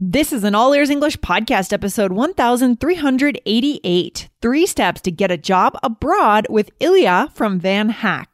This 0.00 0.32
is 0.32 0.42
an 0.42 0.56
All 0.56 0.74
Ears 0.74 0.90
English 0.90 1.18
podcast, 1.18 1.72
episode 1.72 2.10
1388 2.10 4.28
Three 4.42 4.66
Steps 4.66 5.00
to 5.02 5.12
Get 5.12 5.30
a 5.30 5.36
Job 5.36 5.78
Abroad 5.84 6.48
with 6.50 6.68
Ilya 6.80 7.28
from 7.32 7.60
VanHack. 7.60 8.26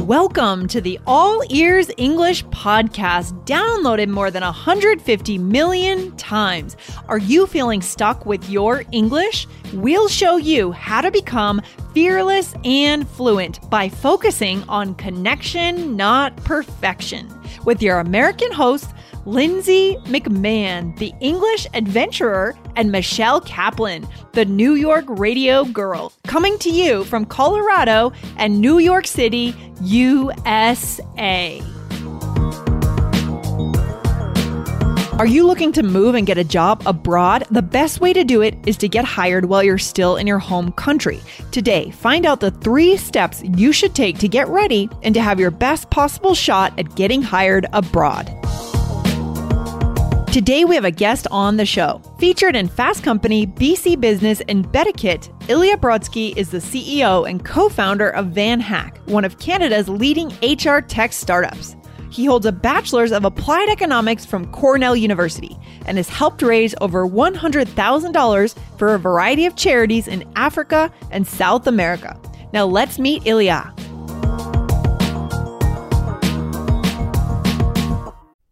Welcome 0.00 0.66
to 0.66 0.80
the 0.80 0.98
All 1.06 1.40
Ears 1.50 1.88
English 1.98 2.44
podcast, 2.46 3.46
downloaded 3.46 4.08
more 4.08 4.32
than 4.32 4.42
150 4.42 5.38
million 5.38 6.16
times. 6.16 6.76
Are 7.06 7.18
you 7.18 7.46
feeling 7.46 7.80
stuck 7.80 8.26
with 8.26 8.50
your 8.50 8.82
English? 8.90 9.46
We'll 9.72 10.08
show 10.08 10.36
you 10.36 10.72
how 10.72 11.00
to 11.00 11.12
become 11.12 11.62
fearless 11.94 12.54
and 12.64 13.08
fluent 13.08 13.70
by 13.70 13.88
focusing 13.88 14.64
on 14.64 14.96
connection, 14.96 15.96
not 15.96 16.34
perfection. 16.38 17.37
With 17.64 17.82
your 17.82 17.98
American 17.98 18.52
host, 18.52 18.90
Lindsay 19.24 19.96
McMahon, 20.04 20.96
the 20.98 21.12
English 21.20 21.66
adventurer, 21.74 22.56
and 22.76 22.90
Michelle 22.90 23.40
Kaplan, 23.40 24.08
the 24.32 24.44
New 24.44 24.74
York 24.74 25.04
radio 25.08 25.64
girl, 25.64 26.12
coming 26.26 26.58
to 26.60 26.70
you 26.70 27.04
from 27.04 27.26
Colorado 27.26 28.12
and 28.36 28.60
New 28.60 28.78
York 28.78 29.06
City, 29.06 29.54
USA. 29.82 31.62
Are 35.18 35.26
you 35.26 35.44
looking 35.44 35.72
to 35.72 35.82
move 35.82 36.14
and 36.14 36.28
get 36.28 36.38
a 36.38 36.44
job 36.44 36.80
abroad? 36.86 37.42
The 37.50 37.60
best 37.60 38.00
way 38.00 38.12
to 38.12 38.22
do 38.22 38.40
it 38.40 38.56
is 38.68 38.76
to 38.76 38.88
get 38.88 39.04
hired 39.04 39.46
while 39.46 39.64
you're 39.64 39.76
still 39.76 40.14
in 40.14 40.28
your 40.28 40.38
home 40.38 40.70
country. 40.70 41.20
Today, 41.50 41.90
find 41.90 42.24
out 42.24 42.38
the 42.38 42.52
three 42.52 42.96
steps 42.96 43.42
you 43.42 43.72
should 43.72 43.96
take 43.96 44.18
to 44.18 44.28
get 44.28 44.46
ready 44.46 44.88
and 45.02 45.12
to 45.16 45.20
have 45.20 45.40
your 45.40 45.50
best 45.50 45.90
possible 45.90 46.36
shot 46.36 46.72
at 46.78 46.94
getting 46.94 47.20
hired 47.20 47.66
abroad. 47.72 48.26
Today, 50.32 50.64
we 50.64 50.76
have 50.76 50.84
a 50.84 50.92
guest 50.92 51.26
on 51.32 51.56
the 51.56 51.66
show. 51.66 52.00
Featured 52.20 52.54
in 52.54 52.68
Fast 52.68 53.02
Company, 53.02 53.44
BC 53.44 54.00
Business, 54.00 54.40
and 54.48 54.68
BetaKit, 54.68 55.50
Ilya 55.50 55.78
Brodsky 55.78 56.36
is 56.36 56.50
the 56.50 56.58
CEO 56.58 57.28
and 57.28 57.44
co 57.44 57.68
founder 57.68 58.10
of 58.10 58.26
VanHack, 58.26 59.04
one 59.08 59.24
of 59.24 59.40
Canada's 59.40 59.88
leading 59.88 60.28
HR 60.42 60.78
tech 60.78 61.12
startups. 61.12 61.74
He 62.10 62.24
holds 62.24 62.46
a 62.46 62.52
bachelor's 62.52 63.12
of 63.12 63.24
applied 63.24 63.68
economics 63.68 64.24
from 64.24 64.50
Cornell 64.52 64.96
University 64.96 65.56
and 65.86 65.96
has 65.96 66.08
helped 66.08 66.42
raise 66.42 66.74
over 66.80 67.06
$100,000 67.06 68.58
for 68.78 68.94
a 68.94 68.98
variety 68.98 69.46
of 69.46 69.56
charities 69.56 70.08
in 70.08 70.24
Africa 70.36 70.92
and 71.10 71.26
South 71.26 71.66
America. 71.66 72.18
Now, 72.52 72.64
let's 72.64 72.98
meet 72.98 73.26
Ilya. 73.26 73.74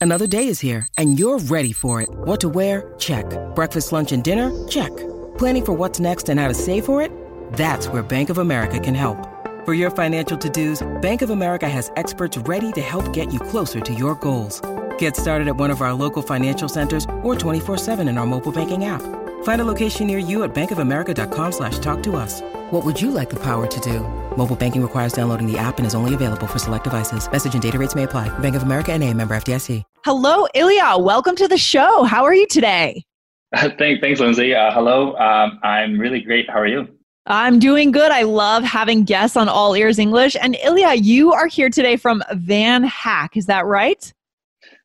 Another 0.00 0.26
day 0.26 0.46
is 0.46 0.60
here, 0.60 0.86
and 0.98 1.18
you're 1.18 1.38
ready 1.38 1.72
for 1.72 2.00
it. 2.00 2.08
What 2.10 2.40
to 2.40 2.48
wear? 2.48 2.94
Check. 2.98 3.26
Breakfast, 3.56 3.92
lunch, 3.92 4.12
and 4.12 4.22
dinner? 4.22 4.52
Check. 4.68 4.94
Planning 5.36 5.64
for 5.64 5.72
what's 5.72 5.98
next 5.98 6.28
and 6.28 6.38
how 6.38 6.48
to 6.48 6.54
save 6.54 6.84
for 6.84 7.02
it? 7.02 7.10
That's 7.54 7.88
where 7.88 8.02
Bank 8.02 8.30
of 8.30 8.38
America 8.38 8.78
can 8.78 8.94
help. 8.94 9.18
For 9.66 9.74
your 9.74 9.90
financial 9.90 10.38
to-dos, 10.38 10.86
Bank 11.02 11.22
of 11.22 11.30
America 11.30 11.68
has 11.68 11.90
experts 11.96 12.38
ready 12.38 12.70
to 12.70 12.80
help 12.80 13.12
get 13.12 13.32
you 13.32 13.40
closer 13.40 13.80
to 13.80 13.92
your 13.92 14.14
goals. 14.14 14.60
Get 14.96 15.16
started 15.16 15.48
at 15.48 15.56
one 15.56 15.72
of 15.72 15.82
our 15.82 15.92
local 15.92 16.22
financial 16.22 16.68
centers 16.68 17.02
or 17.24 17.34
24-7 17.34 18.08
in 18.08 18.16
our 18.16 18.26
mobile 18.26 18.52
banking 18.52 18.84
app. 18.84 19.02
Find 19.42 19.60
a 19.60 19.64
location 19.64 20.06
near 20.06 20.20
you 20.20 20.44
at 20.44 20.54
bankofamerica.com 20.54 21.50
slash 21.50 21.80
talk 21.80 22.00
to 22.04 22.14
us. 22.14 22.42
What 22.70 22.84
would 22.84 23.02
you 23.02 23.10
like 23.10 23.28
the 23.28 23.42
power 23.42 23.66
to 23.66 23.80
do? 23.80 24.06
Mobile 24.36 24.54
banking 24.54 24.82
requires 24.82 25.12
downloading 25.12 25.50
the 25.50 25.58
app 25.58 25.78
and 25.78 25.86
is 25.86 25.96
only 25.96 26.14
available 26.14 26.46
for 26.46 26.60
select 26.60 26.84
devices. 26.84 27.28
Message 27.28 27.54
and 27.54 27.62
data 27.62 27.76
rates 27.76 27.96
may 27.96 28.04
apply. 28.04 28.28
Bank 28.38 28.54
of 28.54 28.62
America 28.62 28.92
and 28.92 29.02
a 29.02 29.12
member 29.12 29.34
FDIC. 29.36 29.82
Hello, 30.04 30.46
Ilya. 30.54 30.98
Welcome 30.98 31.34
to 31.34 31.48
the 31.48 31.58
show. 31.58 32.04
How 32.04 32.22
are 32.22 32.34
you 32.34 32.46
today? 32.46 33.02
thanks, 33.56 34.00
thanks, 34.00 34.20
Lindsay. 34.20 34.54
Uh, 34.54 34.70
hello. 34.70 35.16
Um, 35.16 35.58
I'm 35.64 35.98
really 35.98 36.20
great. 36.20 36.48
How 36.48 36.60
are 36.60 36.68
you? 36.68 36.95
I'm 37.26 37.58
doing 37.58 37.90
good. 37.90 38.12
I 38.12 38.22
love 38.22 38.62
having 38.62 39.02
guests 39.02 39.36
on 39.36 39.48
All 39.48 39.74
Ears 39.74 39.98
English. 39.98 40.36
And 40.40 40.56
Ilya, 40.62 40.94
you 40.94 41.32
are 41.32 41.48
here 41.48 41.68
today 41.68 41.96
from 41.96 42.22
VanHack. 42.32 43.36
Is 43.36 43.46
that 43.46 43.66
right? 43.66 44.12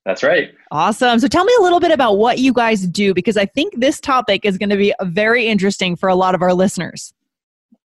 That's 0.05 0.23
right. 0.23 0.51
Awesome. 0.71 1.19
So 1.19 1.27
tell 1.27 1.45
me 1.45 1.53
a 1.59 1.61
little 1.61 1.79
bit 1.79 1.91
about 1.91 2.17
what 2.17 2.39
you 2.39 2.51
guys 2.51 2.87
do 2.87 3.13
because 3.13 3.37
I 3.37 3.45
think 3.45 3.79
this 3.79 3.99
topic 3.99 4.43
is 4.43 4.57
going 4.57 4.71
to 4.71 4.77
be 4.77 4.91
very 5.03 5.45
interesting 5.45 5.95
for 5.95 6.09
a 6.09 6.15
lot 6.15 6.33
of 6.33 6.41
our 6.41 6.53
listeners. 6.53 7.13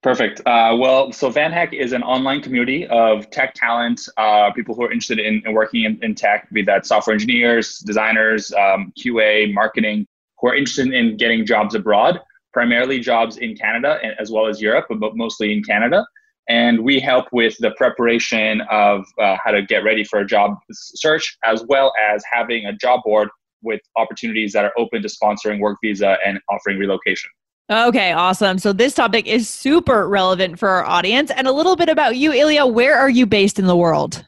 Perfect. 0.05 0.41
Uh, 0.47 0.77
well, 0.79 1.11
so 1.11 1.33
VanHack 1.33 1.73
is 1.73 1.93
an 1.93 2.05
online 2.05 2.41
community 2.41 2.87
of 2.89 3.29
tech 3.31 3.55
talent, 3.55 4.07
uh, 4.19 4.53
people 4.53 4.75
who 4.77 4.85
are 4.85 4.93
interested 4.93 5.19
in, 5.19 5.43
in 5.45 5.55
working 5.55 5.85
in, 5.85 5.99
in, 6.03 6.15
tech, 6.15 6.49
be 6.53 6.63
that 6.63 6.87
software 6.87 7.15
engineers, 7.15 7.79
designers, 7.81 8.53
um, 8.53 8.93
QA, 9.01 9.53
marketing, 9.53 10.07
who 10.39 10.49
are 10.49 10.55
interested 10.55 10.93
in 10.93 11.17
getting 11.17 11.45
jobs 11.47 11.75
abroad, 11.75 12.21
primarily 12.55 13.01
jobs 13.01 13.37
in 13.37 13.55
Canada 13.55 13.99
as 14.19 14.31
well 14.31 14.47
as 14.47 14.63
Europe, 14.63 14.87
but 14.89 15.15
mostly 15.15 15.53
in 15.53 15.63
Canada. 15.63 16.07
And 16.49 16.85
we 16.85 17.01
help 17.01 17.27
with 17.33 17.57
the 17.59 17.73
preparation 17.73 18.63
of 18.71 19.05
uh, 19.19 19.37
how 19.43 19.51
to 19.51 19.63
get 19.63 19.83
ready 19.85 20.05
for 20.05 20.21
a 20.21 20.27
job 20.27 20.57
search, 20.73 21.37
as 21.45 21.65
well 21.69 21.93
as 22.11 22.23
having 22.31 22.67
a 22.67 22.73
job 22.73 23.01
board 23.05 23.29
with 23.63 23.81
opportunities 23.97 24.53
that 24.53 24.65
are 24.65 24.73
open 24.79 25.03
to 25.03 25.09
sponsoring 25.09 25.59
work 25.59 25.79
visa 25.83 26.17
and 26.25 26.39
offering 26.51 26.79
relocation. 26.79 27.31
Okay, 27.71 28.13
awesome. 28.13 28.59
So 28.59 28.75
this 28.75 28.95
topic 28.95 29.27
is 29.27 29.49
super 29.49 30.07
relevant 30.07 30.59
for 30.59 30.69
our 30.69 30.85
audience. 30.85 31.31
And 31.31 31.47
a 31.47 31.53
little 31.53 31.77
bit 31.77 31.89
about 31.89 32.17
you, 32.17 32.31
Ilya. 32.31 32.67
Where 32.67 32.95
are 32.97 33.09
you 33.09 33.25
based 33.25 33.59
in 33.59 33.67
the 33.67 33.77
world? 33.77 34.27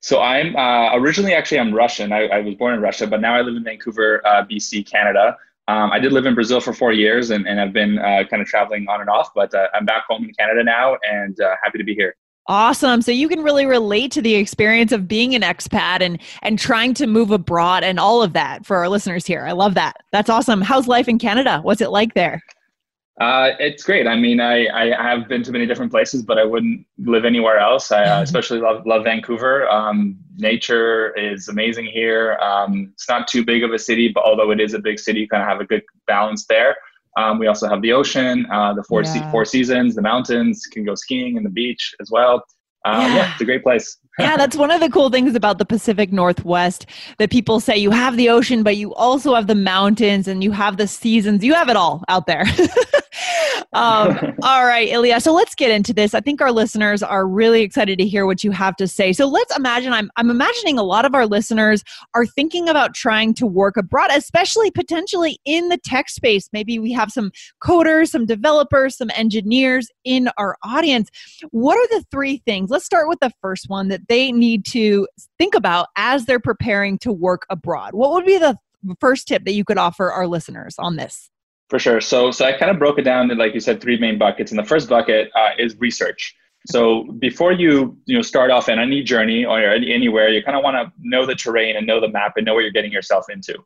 So 0.00 0.20
I'm 0.20 0.56
uh, 0.56 0.94
originally 0.94 1.34
actually 1.34 1.58
I'm 1.58 1.74
Russian. 1.74 2.12
I, 2.12 2.28
I, 2.28 2.40
was 2.40 2.54
born 2.54 2.74
in 2.74 2.80
Russia, 2.80 3.06
but 3.06 3.20
now 3.20 3.34
I 3.34 3.40
live 3.42 3.56
in 3.56 3.64
Vancouver, 3.64 4.24
uh, 4.26 4.44
BC, 4.44 4.88
Canada. 4.90 5.36
Um, 5.68 5.90
I 5.90 5.98
did 5.98 6.12
live 6.12 6.26
in 6.26 6.34
Brazil 6.34 6.60
for 6.60 6.72
four 6.72 6.92
years, 6.92 7.30
and, 7.30 7.46
and 7.46 7.60
I've 7.60 7.72
been 7.72 7.98
uh, 7.98 8.22
kind 8.30 8.40
of 8.40 8.46
traveling 8.46 8.86
on 8.88 9.00
and 9.00 9.10
off. 9.10 9.34
But 9.34 9.52
uh, 9.54 9.66
I'm 9.74 9.84
back 9.84 10.04
home 10.08 10.24
in 10.24 10.32
Canada 10.34 10.62
now, 10.62 10.96
and 11.08 11.40
uh, 11.40 11.56
happy 11.62 11.78
to 11.78 11.84
be 11.84 11.94
here. 11.94 12.14
Awesome. 12.48 13.02
So 13.02 13.10
you 13.10 13.28
can 13.28 13.42
really 13.42 13.66
relate 13.66 14.12
to 14.12 14.22
the 14.22 14.36
experience 14.36 14.92
of 14.92 15.08
being 15.08 15.34
an 15.34 15.42
expat 15.42 16.00
and 16.00 16.20
and 16.42 16.58
trying 16.58 16.94
to 16.94 17.08
move 17.08 17.32
abroad 17.32 17.82
and 17.82 17.98
all 17.98 18.22
of 18.22 18.34
that 18.34 18.64
for 18.64 18.76
our 18.76 18.88
listeners 18.88 19.26
here. 19.26 19.44
I 19.44 19.50
love 19.50 19.74
that. 19.74 19.96
That's 20.12 20.30
awesome. 20.30 20.60
How's 20.60 20.86
life 20.86 21.08
in 21.08 21.18
Canada? 21.18 21.58
What's 21.62 21.80
it 21.80 21.90
like 21.90 22.14
there? 22.14 22.40
Uh, 23.18 23.52
it's 23.58 23.82
great. 23.82 24.06
I 24.06 24.14
mean, 24.14 24.40
I, 24.40 24.68
I 24.68 25.02
have 25.02 25.26
been 25.26 25.42
to 25.44 25.52
many 25.52 25.64
different 25.64 25.90
places, 25.90 26.22
but 26.22 26.38
I 26.38 26.44
wouldn't 26.44 26.86
live 26.98 27.24
anywhere 27.24 27.58
else. 27.58 27.90
I 27.90 28.02
uh, 28.02 28.06
mm-hmm. 28.06 28.22
especially 28.24 28.60
love, 28.60 28.84
love 28.84 29.04
Vancouver. 29.04 29.66
Um, 29.70 30.18
nature 30.36 31.14
is 31.14 31.48
amazing 31.48 31.86
here. 31.86 32.34
Um, 32.42 32.90
it's 32.92 33.08
not 33.08 33.26
too 33.26 33.42
big 33.42 33.64
of 33.64 33.72
a 33.72 33.78
city, 33.78 34.08
but 34.08 34.24
although 34.24 34.50
it 34.50 34.60
is 34.60 34.74
a 34.74 34.78
big 34.78 34.98
city, 34.98 35.20
you 35.20 35.28
kind 35.28 35.42
of 35.42 35.48
have 35.48 35.60
a 35.60 35.64
good 35.64 35.82
balance 36.06 36.44
there. 36.46 36.76
Um, 37.16 37.38
we 37.38 37.46
also 37.46 37.66
have 37.66 37.80
the 37.80 37.92
ocean, 37.94 38.46
uh, 38.52 38.74
the 38.74 38.84
four, 38.84 39.02
yeah. 39.02 39.12
se- 39.14 39.30
four 39.30 39.46
seasons, 39.46 39.94
the 39.94 40.02
mountains, 40.02 40.62
you 40.66 40.70
can 40.70 40.84
go 40.84 40.94
skiing 40.94 41.38
and 41.38 41.46
the 41.46 41.50
beach 41.50 41.94
as 41.98 42.10
well. 42.10 42.44
Um, 42.84 43.00
yeah. 43.00 43.16
yeah, 43.16 43.32
it's 43.32 43.40
a 43.40 43.46
great 43.46 43.62
place. 43.62 43.96
yeah, 44.18 44.36
that's 44.36 44.54
one 44.54 44.70
of 44.70 44.80
the 44.80 44.90
cool 44.90 45.08
things 45.08 45.34
about 45.34 45.56
the 45.56 45.64
Pacific 45.64 46.12
Northwest 46.12 46.86
that 47.18 47.30
people 47.30 47.58
say 47.60 47.76
you 47.78 47.90
have 47.90 48.18
the 48.18 48.28
ocean, 48.28 48.62
but 48.62 48.76
you 48.76 48.94
also 48.94 49.34
have 49.34 49.46
the 49.46 49.54
mountains 49.54 50.28
and 50.28 50.44
you 50.44 50.52
have 50.52 50.76
the 50.76 50.86
seasons. 50.86 51.42
You 51.42 51.54
have 51.54 51.70
it 51.70 51.76
all 51.76 52.04
out 52.08 52.26
there. 52.26 52.44
um, 53.72 54.18
all 54.42 54.64
right, 54.64 54.88
Ilya. 54.88 55.20
So 55.20 55.32
let's 55.32 55.54
get 55.54 55.70
into 55.70 55.92
this. 55.92 56.14
I 56.14 56.20
think 56.20 56.40
our 56.40 56.52
listeners 56.52 57.02
are 57.02 57.26
really 57.26 57.62
excited 57.62 57.98
to 57.98 58.06
hear 58.06 58.26
what 58.26 58.44
you 58.44 58.50
have 58.50 58.76
to 58.76 58.86
say. 58.86 59.12
So 59.12 59.26
let's 59.26 59.56
imagine 59.56 59.92
I'm, 59.92 60.10
I'm 60.16 60.30
imagining 60.30 60.78
a 60.78 60.82
lot 60.82 61.04
of 61.04 61.14
our 61.14 61.26
listeners 61.26 61.82
are 62.14 62.26
thinking 62.26 62.68
about 62.68 62.94
trying 62.94 63.34
to 63.34 63.46
work 63.46 63.76
abroad, 63.76 64.10
especially 64.12 64.70
potentially 64.70 65.38
in 65.44 65.68
the 65.68 65.78
tech 65.78 66.08
space. 66.08 66.48
Maybe 66.52 66.78
we 66.78 66.92
have 66.92 67.10
some 67.10 67.30
coders, 67.62 68.08
some 68.08 68.26
developers, 68.26 68.96
some 68.96 69.10
engineers 69.14 69.88
in 70.04 70.28
our 70.38 70.56
audience. 70.62 71.10
What 71.50 71.76
are 71.76 71.98
the 71.98 72.04
three 72.10 72.42
things? 72.46 72.70
Let's 72.70 72.84
start 72.84 73.08
with 73.08 73.20
the 73.20 73.32
first 73.40 73.68
one 73.68 73.88
that 73.88 74.08
they 74.08 74.32
need 74.32 74.64
to 74.66 75.06
think 75.38 75.54
about 75.54 75.88
as 75.96 76.26
they're 76.26 76.40
preparing 76.40 76.98
to 76.98 77.12
work 77.12 77.46
abroad? 77.50 77.94
What 77.94 78.12
would 78.12 78.24
be 78.24 78.38
the 78.38 78.56
first 79.00 79.28
tip 79.28 79.44
that 79.44 79.52
you 79.52 79.64
could 79.64 79.78
offer 79.78 80.10
our 80.12 80.26
listeners 80.26 80.76
on 80.78 80.96
this? 80.96 81.30
For 81.68 81.78
sure. 81.78 82.00
So, 82.00 82.30
so 82.30 82.44
I 82.44 82.52
kind 82.52 82.70
of 82.70 82.78
broke 82.78 82.98
it 82.98 83.02
down 83.02 83.28
to, 83.28 83.34
like 83.34 83.52
you 83.54 83.60
said, 83.60 83.80
three 83.80 83.98
main 83.98 84.18
buckets. 84.18 84.52
And 84.52 84.58
the 84.58 84.64
first 84.64 84.88
bucket 84.88 85.30
uh, 85.34 85.50
is 85.58 85.76
research. 85.78 86.34
So 86.68 87.04
before 87.20 87.52
you 87.52 87.96
you 88.06 88.16
know 88.16 88.22
start 88.22 88.50
off 88.50 88.68
in 88.68 88.78
any 88.78 89.02
journey 89.02 89.44
or 89.44 89.60
anywhere, 89.60 90.28
you 90.28 90.42
kind 90.42 90.56
of 90.56 90.64
want 90.64 90.76
to 90.76 90.92
know 91.00 91.24
the 91.24 91.34
terrain 91.34 91.76
and 91.76 91.86
know 91.86 92.00
the 92.00 92.08
map 92.08 92.32
and 92.36 92.44
know 92.44 92.54
what 92.54 92.60
you're 92.60 92.72
getting 92.72 92.92
yourself 92.92 93.26
into. 93.30 93.56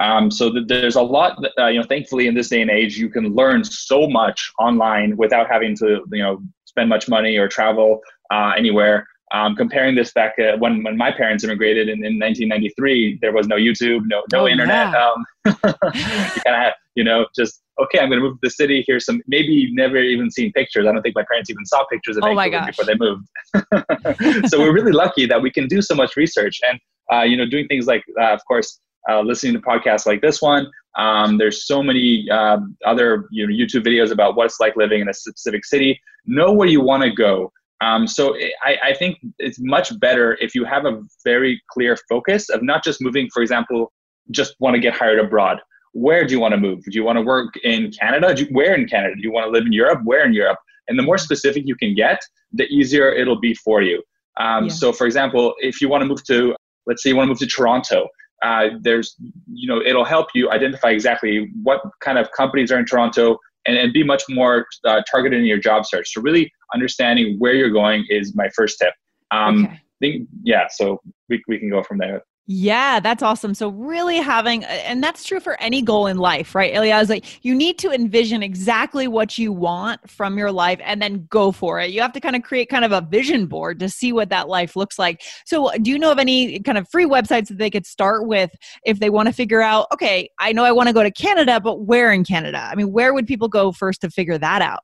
Um, 0.00 0.30
so 0.30 0.52
th- 0.52 0.66
there's 0.68 0.96
a 0.96 1.02
lot 1.02 1.40
that, 1.42 1.52
uh, 1.58 1.68
you 1.68 1.80
know. 1.80 1.86
Thankfully, 1.86 2.26
in 2.26 2.34
this 2.34 2.48
day 2.48 2.60
and 2.60 2.70
age, 2.70 2.96
you 2.96 3.08
can 3.08 3.34
learn 3.34 3.64
so 3.64 4.08
much 4.08 4.52
online 4.58 5.16
without 5.16 5.50
having 5.50 5.74
to 5.76 6.04
you 6.12 6.22
know 6.22 6.42
spend 6.66 6.88
much 6.88 7.08
money 7.08 7.36
or 7.36 7.48
travel 7.48 8.00
uh, 8.30 8.52
anywhere. 8.56 9.06
Um, 9.32 9.54
comparing 9.54 9.94
this 9.94 10.12
back 10.12 10.34
uh, 10.40 10.56
when 10.58 10.82
when 10.82 10.96
my 10.96 11.12
parents 11.12 11.44
immigrated 11.44 11.88
in, 11.88 12.04
in 12.04 12.18
1993, 12.18 13.18
there 13.20 13.32
was 13.32 13.46
no 13.46 13.56
YouTube, 13.56 14.02
no 14.06 14.22
no 14.32 14.40
oh, 14.40 14.48
internet. 14.48 14.92
Yeah. 14.92 15.12
Um, 15.46 15.54
you 15.64 16.42
kind 16.44 16.66
of 16.66 16.72
you 16.94 17.04
know 17.04 17.26
just 17.34 17.62
okay, 17.80 17.98
I'm 17.98 18.10
going 18.10 18.20
to 18.20 18.28
move 18.28 18.34
to 18.34 18.40
the 18.42 18.50
city. 18.50 18.84
Here's 18.86 19.04
some 19.06 19.22
maybe 19.26 19.72
never 19.72 19.96
even 19.96 20.30
seen 20.30 20.52
pictures. 20.52 20.86
I 20.86 20.92
don't 20.92 21.02
think 21.02 21.14
my 21.14 21.24
parents 21.30 21.48
even 21.48 21.64
saw 21.64 21.84
pictures 21.86 22.16
of 22.16 22.24
oh 22.24 22.34
Vancouver 22.34 22.66
before 22.66 22.84
they 22.84 22.94
moved. 22.94 24.48
so 24.50 24.58
we're 24.58 24.72
really 24.72 24.92
lucky 24.92 25.26
that 25.26 25.40
we 25.40 25.50
can 25.50 25.66
do 25.66 25.80
so 25.80 25.94
much 25.94 26.16
research 26.16 26.60
and 26.68 26.78
uh, 27.12 27.22
you 27.22 27.36
know 27.36 27.46
doing 27.46 27.66
things 27.68 27.86
like 27.86 28.04
uh, 28.20 28.34
of 28.34 28.44
course 28.46 28.80
uh, 29.08 29.20
listening 29.20 29.54
to 29.54 29.60
podcasts 29.60 30.06
like 30.06 30.20
this 30.20 30.42
one. 30.42 30.70
Um, 30.98 31.38
there's 31.38 31.66
so 31.66 31.82
many 31.82 32.28
uh, 32.30 32.58
other 32.84 33.26
you 33.30 33.46
know, 33.46 33.52
YouTube 33.52 33.84
videos 33.86 34.10
about 34.10 34.36
what 34.36 34.46
it's 34.46 34.60
like 34.60 34.76
living 34.76 35.00
in 35.00 35.08
a 35.08 35.14
specific 35.14 35.64
city. 35.64 36.00
Know 36.26 36.52
where 36.52 36.68
you 36.68 36.80
want 36.80 37.04
to 37.04 37.10
go. 37.10 37.52
Um, 37.80 38.06
so 38.06 38.36
I, 38.62 38.76
I, 38.84 38.94
think 38.94 39.18
it's 39.38 39.58
much 39.58 39.98
better 40.00 40.36
if 40.40 40.54
you 40.54 40.64
have 40.66 40.84
a 40.84 41.00
very 41.24 41.62
clear 41.70 41.96
focus 42.08 42.50
of 42.50 42.62
not 42.62 42.84
just 42.84 43.00
moving, 43.00 43.28
for 43.32 43.40
example, 43.40 43.90
just 44.30 44.54
want 44.60 44.74
to 44.74 44.80
get 44.80 44.94
hired 44.94 45.18
abroad. 45.18 45.60
Where 45.92 46.26
do 46.26 46.34
you 46.34 46.40
want 46.40 46.52
to 46.52 46.60
move? 46.60 46.84
Do 46.84 46.90
you 46.92 47.04
want 47.04 47.16
to 47.16 47.22
work 47.22 47.56
in 47.64 47.90
Canada? 47.90 48.34
You, 48.36 48.46
where 48.52 48.74
in 48.74 48.86
Canada? 48.86 49.14
Do 49.16 49.22
you 49.22 49.32
want 49.32 49.46
to 49.46 49.50
live 49.50 49.64
in 49.64 49.72
Europe? 49.72 50.00
Where 50.04 50.24
in 50.24 50.34
Europe? 50.34 50.58
And 50.88 50.98
the 50.98 51.02
more 51.02 51.18
specific 51.18 51.64
you 51.66 51.74
can 51.74 51.94
get, 51.94 52.20
the 52.52 52.64
easier 52.64 53.10
it'll 53.12 53.40
be 53.40 53.54
for 53.54 53.80
you. 53.80 54.02
Um, 54.38 54.64
yeah. 54.64 54.72
So, 54.72 54.92
for 54.92 55.06
example, 55.06 55.54
if 55.58 55.80
you 55.80 55.88
want 55.88 56.02
to 56.02 56.06
move 56.06 56.22
to, 56.24 56.54
let's 56.86 57.02
say 57.02 57.10
you 57.10 57.16
want 57.16 57.28
to 57.28 57.30
move 57.30 57.38
to 57.38 57.46
Toronto, 57.46 58.08
uh, 58.42 58.68
there's, 58.80 59.16
you 59.52 59.68
know, 59.68 59.80
it'll 59.80 60.04
help 60.04 60.28
you 60.34 60.50
identify 60.50 60.90
exactly 60.90 61.50
what 61.62 61.80
kind 62.00 62.18
of 62.18 62.30
companies 62.32 62.70
are 62.72 62.78
in 62.78 62.86
Toronto 62.86 63.38
and, 63.70 63.78
and 63.78 63.92
be 63.92 64.02
much 64.02 64.24
more 64.28 64.66
uh, 64.84 65.00
targeted 65.10 65.38
in 65.38 65.46
your 65.46 65.58
job 65.58 65.86
search. 65.86 66.12
So, 66.12 66.20
really 66.20 66.52
understanding 66.74 67.36
where 67.38 67.54
you're 67.54 67.70
going 67.70 68.04
is 68.08 68.34
my 68.34 68.48
first 68.56 68.78
tip. 68.78 68.92
Um, 69.30 69.66
okay. 69.66 69.80
think, 70.00 70.28
yeah, 70.42 70.66
so 70.68 71.00
we, 71.28 71.42
we 71.46 71.58
can 71.58 71.70
go 71.70 71.82
from 71.82 71.98
there. 71.98 72.22
Yeah, 72.52 72.98
that's 72.98 73.22
awesome. 73.22 73.54
So 73.54 73.68
really 73.68 74.16
having 74.16 74.64
and 74.64 75.00
that's 75.04 75.22
true 75.22 75.38
for 75.38 75.56
any 75.62 75.82
goal 75.82 76.08
in 76.08 76.16
life, 76.16 76.52
right? 76.52 76.74
Ilya 76.74 76.96
is 76.96 77.08
like 77.08 77.44
you 77.44 77.54
need 77.54 77.78
to 77.78 77.92
envision 77.92 78.42
exactly 78.42 79.06
what 79.06 79.38
you 79.38 79.52
want 79.52 80.10
from 80.10 80.36
your 80.36 80.50
life 80.50 80.80
and 80.82 81.00
then 81.00 81.28
go 81.30 81.52
for 81.52 81.78
it. 81.78 81.92
You 81.92 82.00
have 82.00 82.12
to 82.14 82.20
kind 82.20 82.34
of 82.34 82.42
create 82.42 82.68
kind 82.68 82.84
of 82.84 82.90
a 82.90 83.02
vision 83.02 83.46
board 83.46 83.78
to 83.78 83.88
see 83.88 84.12
what 84.12 84.30
that 84.30 84.48
life 84.48 84.74
looks 84.74 84.98
like. 84.98 85.22
So 85.46 85.70
do 85.80 85.92
you 85.92 85.98
know 86.00 86.10
of 86.10 86.18
any 86.18 86.58
kind 86.58 86.76
of 86.76 86.88
free 86.90 87.06
websites 87.06 87.46
that 87.50 87.58
they 87.58 87.70
could 87.70 87.86
start 87.86 88.26
with 88.26 88.50
if 88.84 88.98
they 88.98 89.10
want 89.10 89.28
to 89.28 89.32
figure 89.32 89.62
out, 89.62 89.86
okay, 89.94 90.28
I 90.40 90.50
know 90.50 90.64
I 90.64 90.72
want 90.72 90.88
to 90.88 90.92
go 90.92 91.04
to 91.04 91.12
Canada, 91.12 91.60
but 91.60 91.82
where 91.82 92.12
in 92.12 92.24
Canada? 92.24 92.68
I 92.68 92.74
mean, 92.74 92.90
where 92.90 93.14
would 93.14 93.28
people 93.28 93.46
go 93.46 93.70
first 93.70 94.00
to 94.00 94.10
figure 94.10 94.38
that 94.38 94.60
out? 94.60 94.80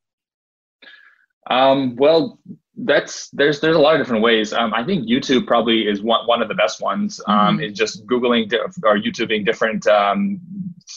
Um, 1.50 1.96
well, 1.96 2.38
that's 2.76 3.30
there's 3.30 3.60
there's 3.60 3.76
a 3.76 3.80
lot 3.80 3.94
of 3.94 4.00
different 4.00 4.22
ways. 4.22 4.52
Um, 4.52 4.74
I 4.74 4.84
think 4.84 5.08
YouTube 5.08 5.46
probably 5.46 5.88
is 5.88 6.02
one 6.02 6.26
one 6.26 6.42
of 6.42 6.48
the 6.48 6.54
best 6.54 6.80
ones. 6.80 7.20
Um, 7.26 7.56
mm-hmm. 7.56 7.64
Is 7.64 7.72
just 7.72 8.06
googling 8.06 8.48
di- 8.48 8.58
or 8.58 8.98
YouTubing 8.98 9.46
different 9.46 9.86
um, 9.86 10.40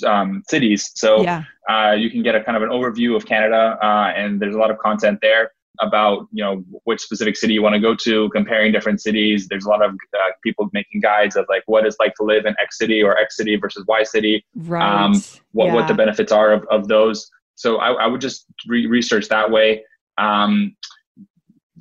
um, 0.06 0.44
cities, 0.50 0.92
so 0.96 1.22
yeah. 1.22 1.44
uh, 1.70 1.92
you 1.92 2.10
can 2.10 2.22
get 2.22 2.36
a 2.36 2.44
kind 2.44 2.58
of 2.58 2.64
an 2.64 2.70
overview 2.70 3.16
of 3.16 3.26
Canada, 3.26 3.78
uh, 3.82 4.12
and 4.16 4.42
there's 4.42 4.56
a 4.56 4.58
lot 4.58 4.72
of 4.72 4.78
content 4.80 5.20
there 5.22 5.52
about 5.80 6.28
you 6.34 6.44
know 6.44 6.58
which 6.84 7.00
specific 7.00 7.38
city 7.38 7.54
you 7.54 7.62
want 7.62 7.76
to 7.76 7.80
go 7.80 7.96
to, 7.96 8.30
comparing 8.32 8.74
different 8.74 9.02
cities. 9.02 9.48
There's 9.48 9.66
a 9.66 9.70
lot 9.70 9.84
of 9.84 9.92
uh, 9.92 10.32
people 10.44 10.70
making 10.74 11.00
guides 11.00 11.38
of 11.38 11.46
like 11.48 11.64
what 11.68 11.86
it's 11.86 11.98
like 12.00 12.14
to 12.16 12.24
live 12.24 12.46
in 12.46 12.56
X 12.62 12.78
city 12.78 13.02
or 13.02 13.18
X 13.18 13.38
city 13.38 13.56
versus 13.56 13.86
Y 13.88 14.04
city. 14.04 14.46
Right. 14.56 14.84
Um, 14.84 15.14
what 15.54 15.68
yeah. 15.68 15.74
what 15.74 15.88
the 15.88 15.94
benefits 15.94 16.34
are 16.34 16.52
of, 16.52 16.66
of 16.70 16.90
those. 16.90 17.30
So 17.56 17.78
I, 17.78 17.92
I 17.92 18.08
would 18.08 18.22
just 18.22 18.46
re- 18.68 18.88
research 18.88 19.28
that 19.30 19.50
way. 19.50 19.84
Um, 20.18 20.76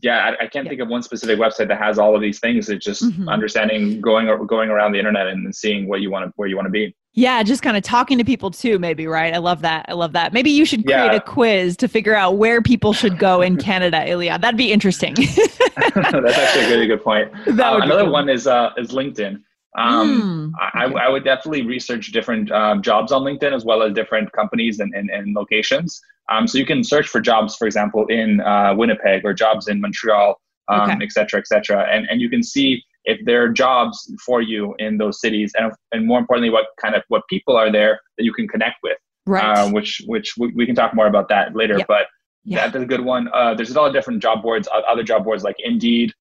yeah, 0.00 0.18
I, 0.40 0.44
I 0.44 0.46
can't 0.46 0.64
yeah. 0.64 0.70
think 0.70 0.80
of 0.80 0.88
one 0.88 1.02
specific 1.02 1.38
website 1.38 1.68
that 1.68 1.78
has 1.78 1.98
all 1.98 2.14
of 2.14 2.20
these 2.20 2.40
things. 2.40 2.68
It's 2.68 2.84
just 2.84 3.02
mm-hmm. 3.02 3.28
understanding 3.28 4.00
going 4.00 4.26
going 4.46 4.70
around 4.70 4.92
the 4.92 4.98
internet 4.98 5.26
and 5.26 5.54
seeing 5.54 5.88
what 5.88 6.00
you 6.00 6.10
want 6.10 6.26
to 6.26 6.32
where 6.36 6.48
you 6.48 6.56
want 6.56 6.66
to 6.66 6.70
be. 6.70 6.94
Yeah, 7.14 7.42
just 7.42 7.62
kind 7.62 7.76
of 7.76 7.82
talking 7.82 8.16
to 8.18 8.24
people 8.24 8.50
too, 8.50 8.78
maybe, 8.78 9.08
right? 9.08 9.34
I 9.34 9.38
love 9.38 9.62
that. 9.62 9.86
I 9.88 9.94
love 9.94 10.12
that. 10.12 10.32
Maybe 10.32 10.50
you 10.50 10.64
should 10.64 10.84
create 10.84 11.12
yeah. 11.12 11.14
a 11.14 11.20
quiz 11.20 11.76
to 11.78 11.88
figure 11.88 12.14
out 12.14 12.36
where 12.36 12.62
people 12.62 12.92
should 12.92 13.18
go 13.18 13.42
in 13.42 13.56
Canada, 13.68 14.08
Ilya. 14.08 14.38
That'd 14.38 14.56
be 14.56 14.72
interesting. 14.72 15.14
That's 15.76 16.38
actually 16.38 16.64
a 16.64 16.68
really 16.68 16.86
good 16.86 17.02
point. 17.02 17.32
Uh, 17.58 17.80
another 17.82 18.04
cool. 18.04 18.12
one 18.12 18.28
is 18.28 18.46
uh, 18.46 18.70
is 18.76 18.90
LinkedIn. 18.92 19.42
Um, 19.76 20.52
mm. 20.52 20.70
I, 20.74 20.86
I, 20.86 21.08
would 21.08 21.24
definitely 21.24 21.62
research 21.62 22.10
different 22.10 22.50
um, 22.50 22.82
jobs 22.82 23.12
on 23.12 23.22
LinkedIn 23.22 23.54
as 23.54 23.64
well 23.64 23.82
as 23.82 23.92
different 23.92 24.32
companies 24.32 24.80
and, 24.80 24.94
and, 24.94 25.10
and 25.10 25.34
locations. 25.34 26.00
Um, 26.30 26.46
so 26.46 26.58
you 26.58 26.66
can 26.66 26.82
search 26.82 27.06
for 27.08 27.20
jobs, 27.20 27.54
for 27.54 27.66
example, 27.66 28.06
in 28.06 28.40
uh, 28.40 28.74
Winnipeg 28.76 29.24
or 29.24 29.34
jobs 29.34 29.68
in 29.68 29.80
Montreal, 29.80 30.40
um, 30.68 30.90
okay. 30.90 30.98
et 31.02 31.12
cetera, 31.12 31.40
et 31.40 31.46
cetera. 31.46 31.86
And, 31.90 32.06
and 32.10 32.20
you 32.20 32.30
can 32.30 32.42
see 32.42 32.82
if 33.04 33.18
there 33.24 33.42
are 33.42 33.48
jobs 33.48 34.12
for 34.24 34.42
you 34.42 34.74
in 34.78 34.98
those 34.98 35.20
cities 35.20 35.52
and, 35.56 35.72
and 35.92 36.06
more 36.06 36.18
importantly, 36.18 36.50
what 36.50 36.66
kind 36.80 36.94
of 36.94 37.02
what 37.08 37.22
people 37.28 37.56
are 37.56 37.70
there 37.70 38.00
that 38.16 38.24
you 38.24 38.32
can 38.32 38.48
connect 38.48 38.76
with. 38.82 38.98
Right. 39.26 39.58
Uh, 39.58 39.70
which 39.70 40.00
which 40.06 40.34
we, 40.38 40.52
we, 40.54 40.64
can 40.64 40.74
talk 40.74 40.94
more 40.94 41.06
about 41.06 41.28
that 41.28 41.54
later. 41.54 41.76
Yep. 41.76 41.86
But 41.86 42.06
yeah. 42.44 42.66
that's 42.66 42.82
a 42.82 42.86
good 42.86 43.02
one. 43.02 43.28
Uh, 43.34 43.54
there's 43.54 43.70
a 43.70 43.74
lot 43.74 43.86
of 43.86 43.92
different 43.92 44.22
job 44.22 44.42
boards, 44.42 44.66
other 44.88 45.02
job 45.02 45.24
boards 45.24 45.44
like 45.44 45.56
Indeed, 45.58 46.14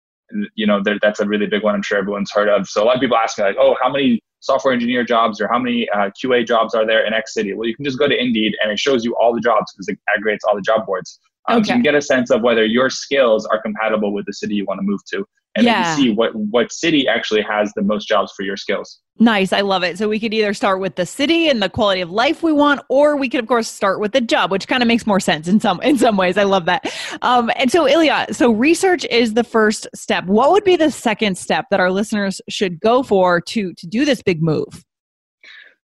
you 0.55 0.67
know, 0.67 0.83
that's 1.01 1.21
a 1.21 1.27
really 1.27 1.47
big 1.47 1.63
one. 1.63 1.75
I'm 1.75 1.83
sure 1.83 1.99
everyone's 1.99 2.31
heard 2.31 2.49
of. 2.49 2.69
So 2.69 2.83
a 2.83 2.85
lot 2.85 2.97
of 2.97 3.01
people 3.01 3.17
ask 3.17 3.39
me 3.39 3.45
like, 3.45 3.57
oh, 3.59 3.77
how 3.81 3.91
many 3.91 4.21
software 4.41 4.73
engineer 4.73 5.05
jobs 5.05 5.41
or 5.41 5.49
how 5.49 5.59
many 5.59 5.89
uh, 5.91 6.11
QA 6.23 6.47
jobs 6.47 6.75
are 6.75 6.87
there 6.87 7.07
in 7.07 7.13
X 7.13 7.35
city? 7.35 7.55
Well, 7.55 7.69
you 7.69 7.75
can 7.75 7.85
just 7.85 7.99
go 7.99 8.09
to 8.09 8.17
Indeed 8.17 8.55
and 8.63 8.73
it 8.73 8.79
shows 8.79 9.05
you 9.05 9.17
all 9.17 9.35
the 9.35 9.41
jobs 9.41 9.73
because 9.73 9.89
it 9.89 9.99
aggregates 10.15 10.45
all 10.45 10.55
the 10.55 10.63
job 10.63 10.87
boards. 10.87 11.19
Um, 11.49 11.59
okay. 11.59 11.65
So 11.65 11.69
you 11.69 11.75
can 11.77 11.83
get 11.83 11.95
a 11.95 12.03
sense 12.03 12.31
of 12.31 12.43
whether 12.43 12.65
your 12.65 12.91
skills 12.91 13.47
are 13.47 13.61
compatible 13.61 14.13
with 14.13 14.27
the 14.27 14.33
city 14.33 14.55
you 14.55 14.65
want 14.65 14.79
to 14.79 14.85
move 14.85 15.01
to 15.13 15.25
and 15.57 15.65
yeah. 15.65 15.83
then 15.83 15.99
you 15.99 16.05
see 16.05 16.15
what 16.15 16.35
what 16.35 16.71
city 16.71 17.09
actually 17.09 17.43
has 17.43 17.73
the 17.75 17.83
most 17.83 18.07
jobs 18.07 18.33
for 18.37 18.43
your 18.43 18.57
skills. 18.57 19.01
Nice, 19.19 19.53
I 19.53 19.63
love 19.63 19.83
it. 19.83 19.97
So 19.97 20.09
we 20.09 20.21
could 20.21 20.35
either 20.35 20.53
start 20.53 20.79
with 20.79 20.97
the 20.97 21.07
city 21.07 21.49
and 21.49 21.63
the 21.63 21.71
quality 21.71 22.03
of 22.03 22.11
life 22.11 22.43
we 22.43 22.53
want, 22.53 22.83
or 22.91 23.17
we 23.17 23.31
could, 23.31 23.41
of 23.41 23.47
course, 23.47 23.67
start 23.67 23.99
with 23.99 24.13
the 24.13 24.21
job, 24.21 24.51
which 24.51 24.69
kind 24.69 24.83
of 24.83 24.87
makes 24.87 25.07
more 25.07 25.21
sense 25.21 25.49
in 25.49 25.59
some 25.59 25.81
in 25.81 25.97
some 25.97 26.17
ways. 26.17 26.37
I 26.37 26.45
love 26.45 26.67
that. 26.67 26.93
Um, 27.23 27.51
and 27.57 27.73
so, 27.73 27.89
Ilya, 27.89 28.27
so 28.33 28.51
research 28.51 29.07
is 29.07 29.35
the 29.35 29.45
first 29.45 29.89
step. 29.95 30.27
What 30.27 30.51
would 30.53 30.65
be 30.65 30.77
the 30.77 30.91
second 30.91 31.39
step 31.39 31.67
that 31.71 31.81
our 31.81 31.91
listeners 31.91 32.41
should 32.49 32.79
go 32.79 33.03
for 33.03 33.41
to 33.41 33.73
to 33.73 33.87
do 33.87 34.05
this 34.05 34.23
big 34.23 34.43
move? 34.43 34.85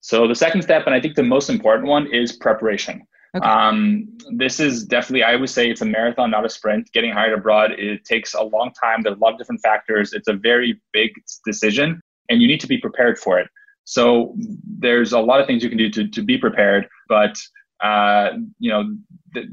So 0.00 0.26
the 0.26 0.34
second 0.34 0.62
step, 0.62 0.86
and 0.86 0.94
I 0.94 1.00
think 1.00 1.14
the 1.14 1.22
most 1.22 1.50
important 1.50 1.88
one, 1.88 2.12
is 2.12 2.32
preparation. 2.32 3.02
Okay. 3.36 3.46
Um, 3.46 4.08
this 4.36 4.58
is 4.58 4.84
definitely, 4.84 5.22
I 5.22 5.36
would 5.36 5.50
say 5.50 5.70
it's 5.70 5.82
a 5.82 5.84
marathon, 5.84 6.30
not 6.30 6.44
a 6.44 6.48
sprint. 6.48 6.90
Getting 6.92 7.12
hired 7.12 7.38
abroad, 7.38 7.72
it 7.72 8.04
takes 8.04 8.34
a 8.34 8.42
long 8.42 8.72
time. 8.72 9.02
There's 9.02 9.16
a 9.16 9.20
lot 9.20 9.32
of 9.32 9.38
different 9.38 9.60
factors. 9.60 10.12
It's 10.12 10.26
a 10.28 10.32
very 10.32 10.80
big 10.92 11.10
decision, 11.44 12.00
and 12.28 12.42
you 12.42 12.48
need 12.48 12.60
to 12.60 12.66
be 12.66 12.78
prepared 12.78 13.18
for 13.18 13.38
it. 13.38 13.48
So 13.84 14.34
there's 14.78 15.12
a 15.12 15.20
lot 15.20 15.40
of 15.40 15.46
things 15.46 15.62
you 15.62 15.68
can 15.68 15.78
do 15.78 15.90
to, 15.90 16.08
to 16.08 16.22
be 16.22 16.38
prepared, 16.38 16.88
but 17.08 17.36
uh, 17.82 18.30
you 18.58 18.70
know, 18.70 18.96
th- 19.34 19.48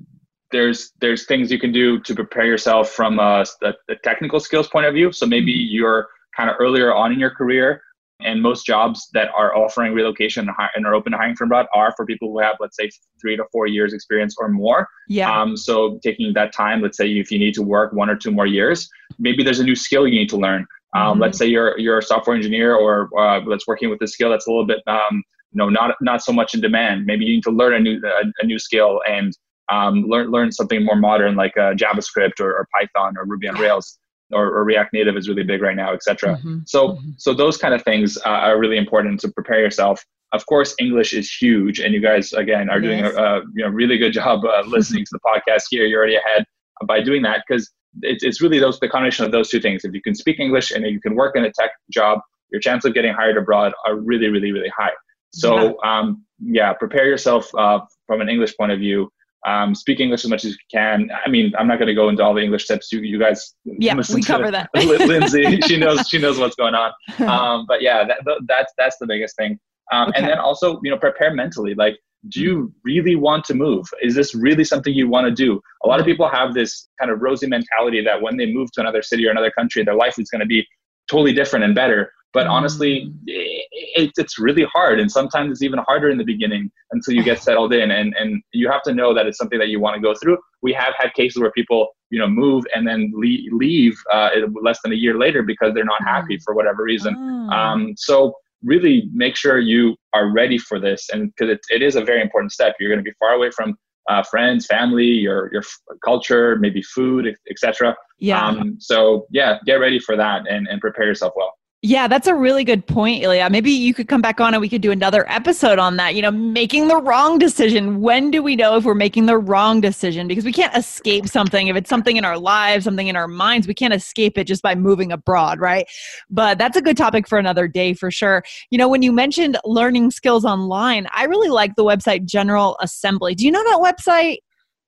there's 0.52 0.92
there's 1.00 1.26
things 1.26 1.52
you 1.52 1.60
can 1.60 1.72
do 1.72 2.00
to 2.02 2.16
prepare 2.16 2.46
yourself 2.46 2.92
from 2.92 3.20
a, 3.20 3.46
a, 3.64 3.74
a 3.90 3.96
technical 4.04 4.40
skills 4.40 4.68
point 4.68 4.86
of 4.86 4.94
view. 4.94 5.12
So 5.12 5.26
maybe 5.26 5.54
mm-hmm. 5.54 5.76
you're 5.76 6.08
kind 6.36 6.50
of 6.50 6.56
earlier 6.60 6.94
on 6.94 7.12
in 7.12 7.20
your 7.20 7.32
career 7.32 7.82
and 8.19 8.42
most 8.42 8.66
jobs 8.66 9.10
that 9.14 9.30
are 9.36 9.56
offering 9.56 9.94
relocation 9.94 10.50
and 10.75 10.86
are 10.86 10.96
open 10.96 11.12
to 11.12 11.18
hiring 11.18 11.36
from 11.36 11.48
abroad 11.50 11.68
are 11.74 11.94
for 11.95 12.06
people 12.06 12.31
who 12.31 12.40
have, 12.40 12.56
let's 12.59 12.76
say, 12.76 12.90
three 13.21 13.38
to 13.38 13.44
four 13.52 13.68
years 13.68 13.94
experience 13.94 14.36
or 14.40 14.50
more. 14.50 14.88
Yeah. 15.07 15.30
Um, 15.30 15.56
so 15.56 16.00
taking 16.04 16.33
that 16.33 16.52
time, 16.52 16.81
let's 16.81 16.97
say 16.97 17.07
if 17.12 17.31
you 17.31 17.38
need 17.38 17.54
to 17.56 17.62
work 17.62 17.94
one 17.94 18.09
or 18.09 18.16
two 18.16 18.31
more 18.31 18.47
years, 18.47 18.90
maybe 19.19 19.44
there's 19.44 19.59
a 19.59 19.64
new 19.64 19.76
skill 19.76 20.07
you 20.07 20.19
need 20.19 20.30
to 20.30 20.38
learn. 20.38 20.66
Um, 20.95 21.14
mm-hmm. 21.14 21.21
Let's 21.21 21.38
say 21.38 21.45
you're 21.45 21.78
you're 21.78 22.00
a 22.00 22.04
software 22.04 22.36
engineer 22.36 22.76
or 22.76 23.09
uh, 23.19 23.42
that's 23.47 23.68
working 23.68 23.90
with 23.90 24.02
a 24.02 24.07
skill 24.07 24.30
that's 24.31 24.47
a 24.47 24.50
little 24.50 24.66
bit, 24.66 24.81
um, 24.88 25.24
you 25.52 25.59
know, 25.59 25.69
not 25.69 25.95
not 26.02 26.24
so 26.24 26.31
much 26.31 26.54
in 26.56 26.62
demand. 26.62 27.06
Maybe 27.06 27.26
you 27.26 27.36
need 27.36 27.44
to 27.44 27.52
learn 27.52 27.74
a 27.74 27.80
new 27.80 28.02
a, 28.04 28.24
a 28.42 28.45
new 28.45 28.57
skill 28.57 29.02
and 29.07 29.38
um, 29.69 30.06
learn 30.07 30.31
learn 30.31 30.52
something 30.52 30.83
more 30.83 30.95
modern 30.95 31.36
like 31.36 31.56
uh, 31.57 31.74
JavaScript 31.74 32.40
or, 32.40 32.52
or 32.52 32.68
Python 32.74 33.16
or 33.18 33.26
Ruby 33.26 33.47
on 33.47 33.56
Rails 33.56 34.00
or, 34.31 34.48
or, 34.48 34.64
React 34.64 34.94
Native 34.94 35.16
is 35.16 35.30
really 35.30 35.44
big 35.44 35.62
right 35.62 35.76
now, 35.76 35.94
etc. 35.94 36.36
Mm-hmm. 36.36 36.60
So 36.66 36.90
mm-hmm. 36.90 37.12
so 37.18 37.34
those 37.34 37.57
kind 37.57 37.74
of 37.74 37.84
things 37.84 38.18
uh, 38.26 38.30
are 38.30 38.60
really 38.60 38.78
important 38.78 39.19
to 39.22 39.30
prepare 39.31 39.60
yourself. 39.60 40.04
Of 40.34 40.46
course, 40.46 40.76
English 40.80 41.14
is 41.14 41.31
huge, 41.31 41.80
and 41.80 41.94
you 41.94 42.02
guys 42.02 42.34
again 42.34 42.69
are 42.69 42.81
doing 42.81 43.06
a, 43.06 43.10
a 43.10 43.42
you 43.56 43.64
know 43.64 43.69
really 43.69 43.98
good 43.98 44.14
job 44.14 44.44
uh, 44.46 44.64
listening 44.68 45.06
to 45.06 45.12
the 45.12 45.19
podcast 45.19 45.64
here. 45.69 45.86
You're 45.86 46.00
already 46.00 46.18
ahead 46.18 46.46
by 46.86 47.02
doing 47.02 47.22
that 47.24 47.44
because 47.48 47.72
it's 48.02 48.24
it's 48.24 48.42
really 48.42 48.60
those 48.60 48.80
the 48.80 48.90
combination 48.90 49.26
of 49.26 49.31
those 49.31 49.50
two 49.50 49.60
things. 49.60 49.86
If 49.86 49.94
you 49.94 50.02
can 50.02 50.16
speak 50.16 50.40
English 50.40 50.72
and 50.72 50.86
you 50.86 51.00
can 51.00 51.16
work 51.16 51.36
in 51.36 51.46
a 51.46 51.52
tech 51.52 51.72
job, 51.92 52.19
your 52.52 52.60
chance 52.60 52.86
of 52.86 52.94
getting 52.94 53.14
hired 53.14 53.38
abroad 53.38 53.74
are 53.86 53.96
really 53.96 54.28
really 54.28 54.52
really 54.52 54.72
high. 54.78 54.94
So 55.31 55.78
yeah, 55.84 56.00
um, 56.00 56.26
yeah 56.42 56.74
prepare 56.74 57.06
yourself 57.06 57.50
uh, 57.56 57.80
from 58.06 58.22
an 58.22 58.30
English 58.30 58.56
point 58.57 58.72
of 58.72 58.80
view 58.80 59.10
um, 59.46 59.76
speak 59.76 60.00
English 60.00 60.24
as 60.24 60.30
much 60.30 60.46
as 60.46 60.52
you 60.52 60.58
can. 60.72 61.10
I 61.26 61.30
mean, 61.30 61.54
I'm 61.58 61.68
not 61.68 61.78
going 61.78 61.88
to 61.88 61.94
go 61.94 62.10
into 62.10 62.24
all 62.24 62.34
the 62.34 62.42
English 62.42 62.68
tips. 62.68 62.92
You, 62.92 63.00
you 63.02 63.20
guys, 63.20 63.54
yeah, 63.66 63.96
we 64.14 64.22
cover 64.22 64.52
that. 64.52 64.70
Lindsay, 64.76 65.60
she 65.68 65.78
knows 65.78 66.08
she 66.08 66.18
knows 66.18 66.40
what's 66.40 66.56
going 66.56 66.76
on. 66.76 66.92
Um, 67.28 67.66
but 67.68 67.82
yeah, 67.82 68.06
that, 68.06 68.18
that's 68.48 68.74
that's 68.78 68.98
the 69.00 69.06
biggest 69.06 69.36
thing. 69.36 69.60
Um, 69.92 70.10
okay. 70.10 70.20
And 70.20 70.28
then 70.28 70.40
also, 70.40 70.80
you 70.84 70.92
know, 70.92 70.98
prepare 70.98 71.34
mentally. 71.34 71.74
Like, 71.76 71.98
do 72.30 72.42
you 72.42 72.74
really 72.84 73.16
want 73.16 73.44
to 73.46 73.54
move? 73.54 73.86
Is 74.02 74.16
this 74.16 74.34
really 74.34 74.64
something 74.64 74.94
you 74.94 75.10
want 75.10 75.26
to 75.26 75.32
do? 75.32 75.62
A 75.84 75.88
lot 75.88 76.00
of 76.00 76.06
people 76.06 76.28
have 76.30 76.54
this 76.54 76.88
kind 77.00 77.12
of 77.12 77.22
rosy 77.22 77.48
mentality 77.48 78.04
that 78.04 78.22
when 78.22 78.38
they 78.38 78.52
move 78.52 78.72
to 78.74 78.82
another 78.82 79.02
city 79.02 79.28
or 79.28 79.32
another 79.32 79.52
country, 79.52 79.84
their 79.84 79.96
life 79.96 80.18
is 80.20 80.30
going 80.30 80.42
to 80.42 80.48
be 80.48 80.66
totally 81.10 81.34
different 81.34 81.66
and 81.66 81.76
better. 81.76 82.12
But 82.38 82.46
honestly, 82.46 83.12
it, 83.26 84.12
it's 84.16 84.38
really 84.38 84.64
hard. 84.72 85.00
And 85.00 85.12
sometimes 85.12 85.50
it's 85.50 85.64
even 85.64 85.80
harder 85.88 86.12
in 86.12 86.20
the 86.20 86.24
beginning 86.24 86.70
until 86.92 87.16
you 87.16 87.24
get 87.24 87.42
settled 87.42 87.74
in. 87.74 87.90
And, 87.90 88.14
and 88.16 88.44
you 88.54 88.70
have 88.70 88.84
to 88.84 88.94
know 88.94 89.12
that 89.16 89.26
it's 89.26 89.40
something 89.40 89.58
that 89.58 89.70
you 89.70 89.80
want 89.80 89.96
to 89.96 90.00
go 90.00 90.14
through. 90.14 90.38
We 90.62 90.72
have 90.74 90.94
had 90.96 91.16
cases 91.16 91.42
where 91.42 91.50
people, 91.50 91.88
you 92.12 92.20
know, 92.20 92.28
move 92.28 92.64
and 92.76 92.88
then 92.88 93.12
leave, 93.16 93.52
leave 93.52 93.98
uh, 94.14 94.30
less 94.62 94.80
than 94.84 94.92
a 94.92 94.96
year 94.96 95.18
later 95.18 95.42
because 95.42 95.74
they're 95.74 95.84
not 95.84 96.04
happy 96.04 96.38
mm. 96.38 96.42
for 96.46 96.54
whatever 96.54 96.84
reason. 96.84 97.16
Mm. 97.16 97.52
Um, 97.52 97.94
so 97.98 98.36
really 98.64 99.10
make 99.12 99.36
sure 99.36 99.58
you 99.58 99.96
are 100.14 100.32
ready 100.32 100.60
for 100.60 100.80
this. 100.80 101.10
And 101.12 101.34
because 101.36 101.54
it, 101.54 101.62
it 101.72 101.82
is 101.82 101.96
a 101.96 102.04
very 102.04 102.22
important 102.22 102.52
step, 102.52 102.76
you're 102.80 102.92
going 102.92 103.04
to 103.04 103.10
be 103.12 103.16
far 103.20 103.32
away 103.32 103.50
from 103.50 103.76
uh, 104.10 104.22
friends, 104.22 104.68
family, 104.68 105.06
your 105.06 105.50
your 105.52 105.64
culture, 106.06 106.56
maybe 106.58 106.84
food, 106.84 107.36
etc. 107.50 107.96
Yeah. 108.20 108.46
Um, 108.46 108.78
so 108.80 109.26
yeah, 109.32 109.58
get 109.66 109.76
ready 109.76 110.00
for 110.00 110.16
that 110.16 110.48
and, 110.48 110.68
and 110.68 110.80
prepare 110.80 111.06
yourself 111.08 111.34
well. 111.36 111.56
Yeah, 111.84 112.07
that's 112.07 112.26
a 112.26 112.34
really 112.34 112.64
good 112.64 112.88
point, 112.88 113.24
Ilya. 113.24 113.52
Maybe 113.52 113.69
you 113.69 113.94
could 113.94 114.07
come 114.07 114.19
back 114.19 114.42
on 114.42 114.56
and 114.56 114.60
we 114.62 114.68
could 114.68 114.81
do 114.81 114.92
another 114.92 115.30
episode 115.30 115.78
on 115.78 115.96
that. 115.98 116.16
You 116.16 116.24
know, 116.24 116.31
making 116.31 116.88
the 116.88 116.98
wrong 116.98 117.38
decision. 117.38 118.02
When 118.02 118.31
do 118.31 118.42
we 118.42 118.56
know 118.56 118.78
if 118.78 118.84
we're 118.84 118.96
making 118.96 119.28
the 119.28 119.38
wrong 119.38 119.80
decision? 119.80 120.28
Because 120.28 120.44
we 120.44 120.52
can't 120.52 120.76
escape 120.76 121.28
something. 121.28 121.68
If 121.68 121.76
it's 121.76 121.90
something 121.90 122.18
in 122.18 122.26
our 122.26 122.40
lives, 122.40 122.86
something 122.86 123.07
in 123.07 123.16
our 123.16 123.28
minds, 123.28 123.68
we 123.68 123.76
can't 123.76 123.94
escape 123.94 124.40
it 124.40 124.46
just 124.46 124.64
by 124.64 124.74
moving 124.74 125.12
abroad, 125.12 125.60
right? 125.60 125.86
But 126.31 126.57
that's 126.57 126.78
a 126.78 126.81
good 126.81 126.98
topic 126.98 127.28
for 127.28 127.38
another 127.38 127.68
day 127.68 127.94
for 127.94 128.10
sure. 128.10 128.44
You 128.72 128.80
know, 128.80 128.90
when 128.90 129.04
you 129.04 129.12
mentioned 129.12 129.60
learning 129.64 130.10
skills 130.10 130.46
online, 130.46 131.07
I 131.14 131.26
really 131.26 131.50
like 131.50 131.76
the 131.76 131.86
website 131.86 132.26
General 132.26 132.76
Assembly. 132.81 133.36
Do 133.36 133.46
you 133.46 133.52
know 133.52 133.64
that 133.64 133.96
website? 133.96 134.38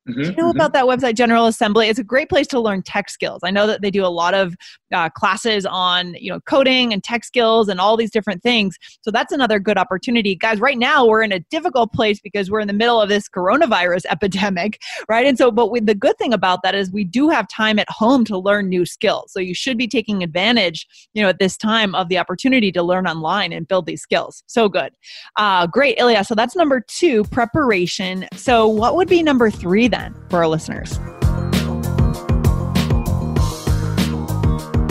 Mm-hmm, 0.09 0.21
Do 0.21 0.27
you 0.27 0.35
know 0.35 0.49
mm-hmm. 0.49 0.57
about 0.57 0.73
that 0.73 0.85
website, 0.85 1.15
General 1.15 1.45
Assembly? 1.45 1.87
It's 1.87 1.99
a 1.99 2.03
great 2.03 2.29
place 2.29 2.47
to 2.47 2.59
learn 2.59 2.81
tech 2.81 3.09
skills. 3.09 3.41
I 3.43 3.51
know 3.51 3.67
that 3.67 3.81
they 3.81 3.91
do 3.91 4.05
a 4.05 4.07
lot 4.07 4.33
of 4.33 4.55
uh, 4.93 5.09
classes 5.09 5.65
on 5.65 6.15
you 6.15 6.31
know 6.31 6.39
coding 6.41 6.93
and 6.93 7.03
tech 7.03 7.23
skills 7.23 7.69
and 7.69 7.79
all 7.79 7.95
these 7.97 8.11
different 8.11 8.41
things. 8.43 8.77
So 9.01 9.11
that's 9.11 9.31
another 9.31 9.59
good 9.59 9.77
opportunity, 9.77 10.35
guys. 10.35 10.59
Right 10.59 10.77
now 10.77 11.05
we're 11.05 11.23
in 11.23 11.31
a 11.31 11.39
difficult 11.51 11.93
place 11.93 12.19
because 12.19 12.49
we're 12.49 12.59
in 12.59 12.67
the 12.67 12.73
middle 12.73 13.01
of 13.01 13.09
this 13.09 13.29
coronavirus 13.29 14.05
epidemic, 14.09 14.79
right? 15.07 15.25
And 15.25 15.37
so, 15.37 15.51
but 15.51 15.71
we, 15.71 15.79
the 15.79 15.95
good 15.95 16.17
thing 16.17 16.33
about 16.33 16.63
that 16.63 16.75
is 16.75 16.91
we 16.91 17.03
do 17.03 17.29
have 17.29 17.47
time 17.47 17.79
at 17.79 17.89
home 17.89 18.25
to 18.25 18.37
learn 18.37 18.69
new 18.69 18.85
skills. 18.85 19.31
So 19.31 19.39
you 19.39 19.53
should 19.53 19.77
be 19.77 19.87
taking 19.87 20.23
advantage, 20.23 20.87
you 21.13 21.21
know, 21.21 21.29
at 21.29 21.39
this 21.39 21.57
time 21.57 21.93
of 21.95 22.09
the 22.09 22.17
opportunity 22.17 22.71
to 22.71 22.83
learn 22.83 23.07
online 23.07 23.53
and 23.53 23.67
build 23.67 23.85
these 23.85 24.01
skills. 24.01 24.43
So 24.47 24.69
good, 24.69 24.91
uh, 25.35 25.67
great, 25.67 25.97
Ilya. 25.99 26.23
So 26.23 26.35
that's 26.35 26.55
number 26.55 26.79
two, 26.79 27.23
preparation. 27.25 28.27
So 28.33 28.67
what 28.67 28.95
would 28.95 29.07
be 29.07 29.23
number 29.23 29.49
three 29.49 29.87
then? 29.87 29.98
For 30.29 30.37
our 30.37 30.47
listeners. 30.47 30.99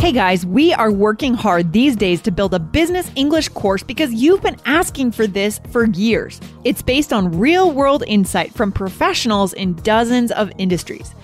Hey 0.01 0.13
guys, 0.13 0.47
we 0.47 0.73
are 0.73 0.93
working 0.93 1.35
hard 1.35 1.73
these 1.73 1.97
days 1.97 2.23
to 2.23 2.31
build 2.31 2.55
a 2.55 2.59
business 2.59 3.11
English 3.17 3.49
course 3.49 3.83
because 3.83 4.13
you've 4.15 4.41
been 4.41 4.57
asking 4.65 5.13
for 5.13 5.27
this 5.27 5.61
for 5.71 5.87
years. 5.89 6.41
It's 6.65 6.83
based 6.83 7.13
on 7.13 7.39
real 7.39 7.73
world 7.73 8.05
insight 8.07 8.55
from 8.55 8.73
professionals 8.73 9.53
in 9.53 9.75
dozens 9.75 10.31
of 10.33 10.51
industries. 10.57 11.15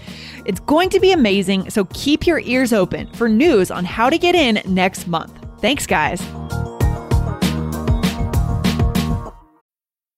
It's 0.45 0.61
going 0.61 0.91
to 0.91 1.01
be 1.01 1.13
amazing, 1.13 1.71
so 1.71 1.87
keep 1.95 2.27
your 2.27 2.41
ears 2.41 2.73
open 2.73 3.07
for 3.13 3.29
news 3.29 3.71
on 3.71 3.85
how 3.85 4.11
to 4.11 4.19
get 4.19 4.35
in 4.35 4.61
next 4.67 5.07
month. 5.07 5.33
Thanks, 5.61 5.87
guys. 5.87 6.21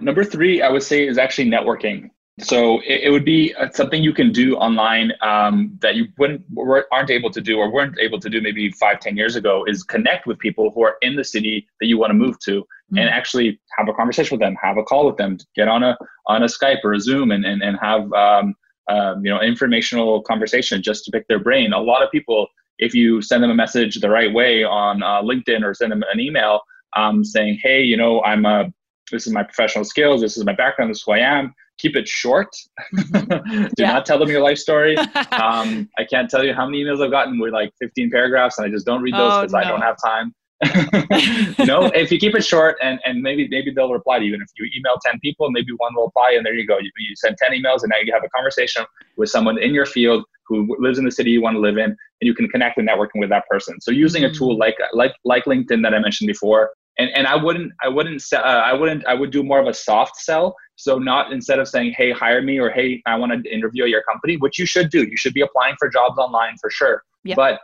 Number 0.00 0.24
three, 0.24 0.62
I 0.62 0.70
would 0.70 0.82
say, 0.82 1.06
is 1.06 1.18
actually 1.18 1.50
networking. 1.50 2.10
So 2.40 2.80
it, 2.80 3.04
it 3.04 3.10
would 3.10 3.24
be 3.24 3.54
uh, 3.54 3.70
something 3.70 4.02
you 4.02 4.12
can 4.12 4.32
do 4.32 4.56
online 4.56 5.12
um, 5.20 5.78
that 5.80 5.94
you 5.94 6.08
wouldn't 6.18 6.42
aren't 6.90 7.10
able 7.10 7.30
to 7.30 7.40
do 7.40 7.58
or 7.58 7.72
weren't 7.72 7.96
able 8.00 8.18
to 8.18 8.28
do 8.28 8.40
maybe 8.40 8.70
five, 8.72 8.98
ten 8.98 9.16
years 9.16 9.36
ago. 9.36 9.64
Is 9.68 9.84
connect 9.84 10.26
with 10.26 10.38
people 10.40 10.72
who 10.74 10.82
are 10.82 10.96
in 11.00 11.14
the 11.14 11.22
city 11.22 11.68
that 11.80 11.86
you 11.86 11.96
want 11.96 12.10
to 12.10 12.14
move 12.14 12.38
to, 12.40 12.62
mm-hmm. 12.62 12.98
and 12.98 13.08
actually 13.08 13.60
have 13.78 13.88
a 13.88 13.92
conversation 13.92 14.36
with 14.36 14.40
them, 14.40 14.56
have 14.60 14.78
a 14.78 14.82
call 14.82 15.06
with 15.06 15.16
them, 15.16 15.38
get 15.54 15.68
on 15.68 15.84
a 15.84 15.96
on 16.26 16.42
a 16.42 16.46
Skype 16.46 16.78
or 16.82 16.94
a 16.94 17.00
Zoom, 17.00 17.30
and 17.30 17.44
and, 17.44 17.62
and 17.62 17.78
have 17.80 18.12
um, 18.12 18.54
um, 18.90 19.24
you 19.24 19.30
know 19.30 19.40
informational 19.40 20.20
conversation 20.22 20.82
just 20.82 21.04
to 21.04 21.12
pick 21.12 21.28
their 21.28 21.38
brain. 21.38 21.72
A 21.72 21.80
lot 21.80 22.02
of 22.02 22.10
people, 22.10 22.48
if 22.78 22.94
you 22.94 23.22
send 23.22 23.44
them 23.44 23.50
a 23.50 23.54
message 23.54 24.00
the 24.00 24.10
right 24.10 24.32
way 24.32 24.64
on 24.64 25.04
uh, 25.04 25.22
LinkedIn 25.22 25.62
or 25.62 25.72
send 25.72 25.92
them 25.92 26.02
an 26.12 26.18
email 26.18 26.62
um, 26.96 27.24
saying, 27.24 27.60
"Hey, 27.62 27.82
you 27.82 27.96
know, 27.96 28.24
I'm 28.24 28.44
a 28.44 28.72
this 29.10 29.26
is 29.26 29.32
my 29.32 29.42
professional 29.42 29.84
skills, 29.84 30.20
this 30.20 30.36
is 30.36 30.44
my 30.44 30.54
background, 30.54 30.90
this 30.90 30.98
is 30.98 31.04
who 31.04 31.12
I 31.12 31.18
am. 31.18 31.54
Keep 31.78 31.96
it 31.96 32.06
short. 32.06 32.54
Mm-hmm. 32.94 33.64
Do 33.76 33.82
yeah. 33.82 33.92
not 33.92 34.06
tell 34.06 34.18
them 34.18 34.28
your 34.28 34.42
life 34.42 34.58
story. 34.58 34.96
um, 35.32 35.88
I 35.98 36.04
can't 36.08 36.30
tell 36.30 36.44
you 36.44 36.54
how 36.54 36.66
many 36.66 36.84
emails 36.84 37.04
I've 37.04 37.10
gotten 37.10 37.38
with 37.40 37.52
like 37.52 37.72
15 37.80 38.10
paragraphs, 38.10 38.58
and 38.58 38.66
I 38.66 38.70
just 38.70 38.86
don't 38.86 39.02
read 39.02 39.14
those 39.14 39.42
because 39.42 39.54
oh, 39.54 39.58
no. 39.58 39.64
I 39.64 39.68
don't 39.68 39.82
have 39.82 39.96
time. 40.04 40.32
no, 41.66 41.86
if 41.94 42.10
you 42.10 42.18
keep 42.18 42.34
it 42.34 42.44
short 42.44 42.76
and, 42.80 42.98
and 43.04 43.20
maybe 43.20 43.48
maybe 43.50 43.72
they'll 43.74 43.92
reply 43.92 44.18
to 44.18 44.24
you. 44.24 44.34
And 44.34 44.42
if 44.42 44.48
you 44.56 44.70
email 44.76 44.96
10 45.04 45.18
people, 45.20 45.50
maybe 45.50 45.72
one 45.76 45.94
will 45.94 46.06
reply, 46.06 46.34
and 46.36 46.46
there 46.46 46.54
you 46.54 46.66
go. 46.66 46.78
You, 46.78 46.90
you 46.96 47.14
send 47.16 47.36
10 47.38 47.52
emails, 47.52 47.82
and 47.82 47.90
now 47.90 47.96
you 48.02 48.12
have 48.12 48.24
a 48.24 48.28
conversation 48.28 48.84
with 49.16 49.28
someone 49.28 49.58
in 49.58 49.74
your 49.74 49.86
field 49.86 50.24
who 50.46 50.76
lives 50.78 50.98
in 50.98 51.04
the 51.04 51.10
city 51.10 51.30
you 51.30 51.42
want 51.42 51.56
to 51.56 51.60
live 51.60 51.76
in, 51.76 51.90
and 51.90 51.96
you 52.20 52.34
can 52.34 52.48
connect 52.48 52.78
and 52.78 52.88
networking 52.88 53.18
with 53.20 53.30
that 53.30 53.44
person. 53.48 53.80
So 53.80 53.90
using 53.90 54.22
mm-hmm. 54.22 54.32
a 54.32 54.38
tool 54.38 54.56
like 54.58 54.76
like 54.92 55.14
like 55.24 55.44
LinkedIn 55.44 55.82
that 55.82 55.94
I 55.94 55.98
mentioned 55.98 56.28
before, 56.28 56.70
and 56.98 57.10
and 57.14 57.26
I 57.26 57.36
wouldn't 57.36 57.72
I 57.82 57.88
wouldn't 57.88 58.22
uh, 58.32 58.36
I 58.36 58.72
wouldn't 58.72 59.06
I 59.06 59.14
would 59.14 59.30
do 59.30 59.42
more 59.42 59.60
of 59.60 59.66
a 59.66 59.74
soft 59.74 60.16
sell. 60.16 60.56
So 60.76 60.98
not 60.98 61.32
instead 61.32 61.58
of 61.58 61.68
saying 61.68 61.94
hey 61.96 62.12
hire 62.12 62.42
me 62.42 62.58
or 62.58 62.70
hey 62.70 63.02
I 63.06 63.16
want 63.16 63.32
to 63.32 63.52
interview 63.52 63.84
your 63.84 64.02
company, 64.02 64.36
which 64.36 64.58
you 64.58 64.66
should 64.66 64.90
do. 64.90 65.04
You 65.04 65.16
should 65.16 65.34
be 65.34 65.40
applying 65.40 65.76
for 65.78 65.88
jobs 65.88 66.18
online 66.18 66.56
for 66.60 66.70
sure. 66.70 67.02
Yep. 67.24 67.36
But 67.36 67.60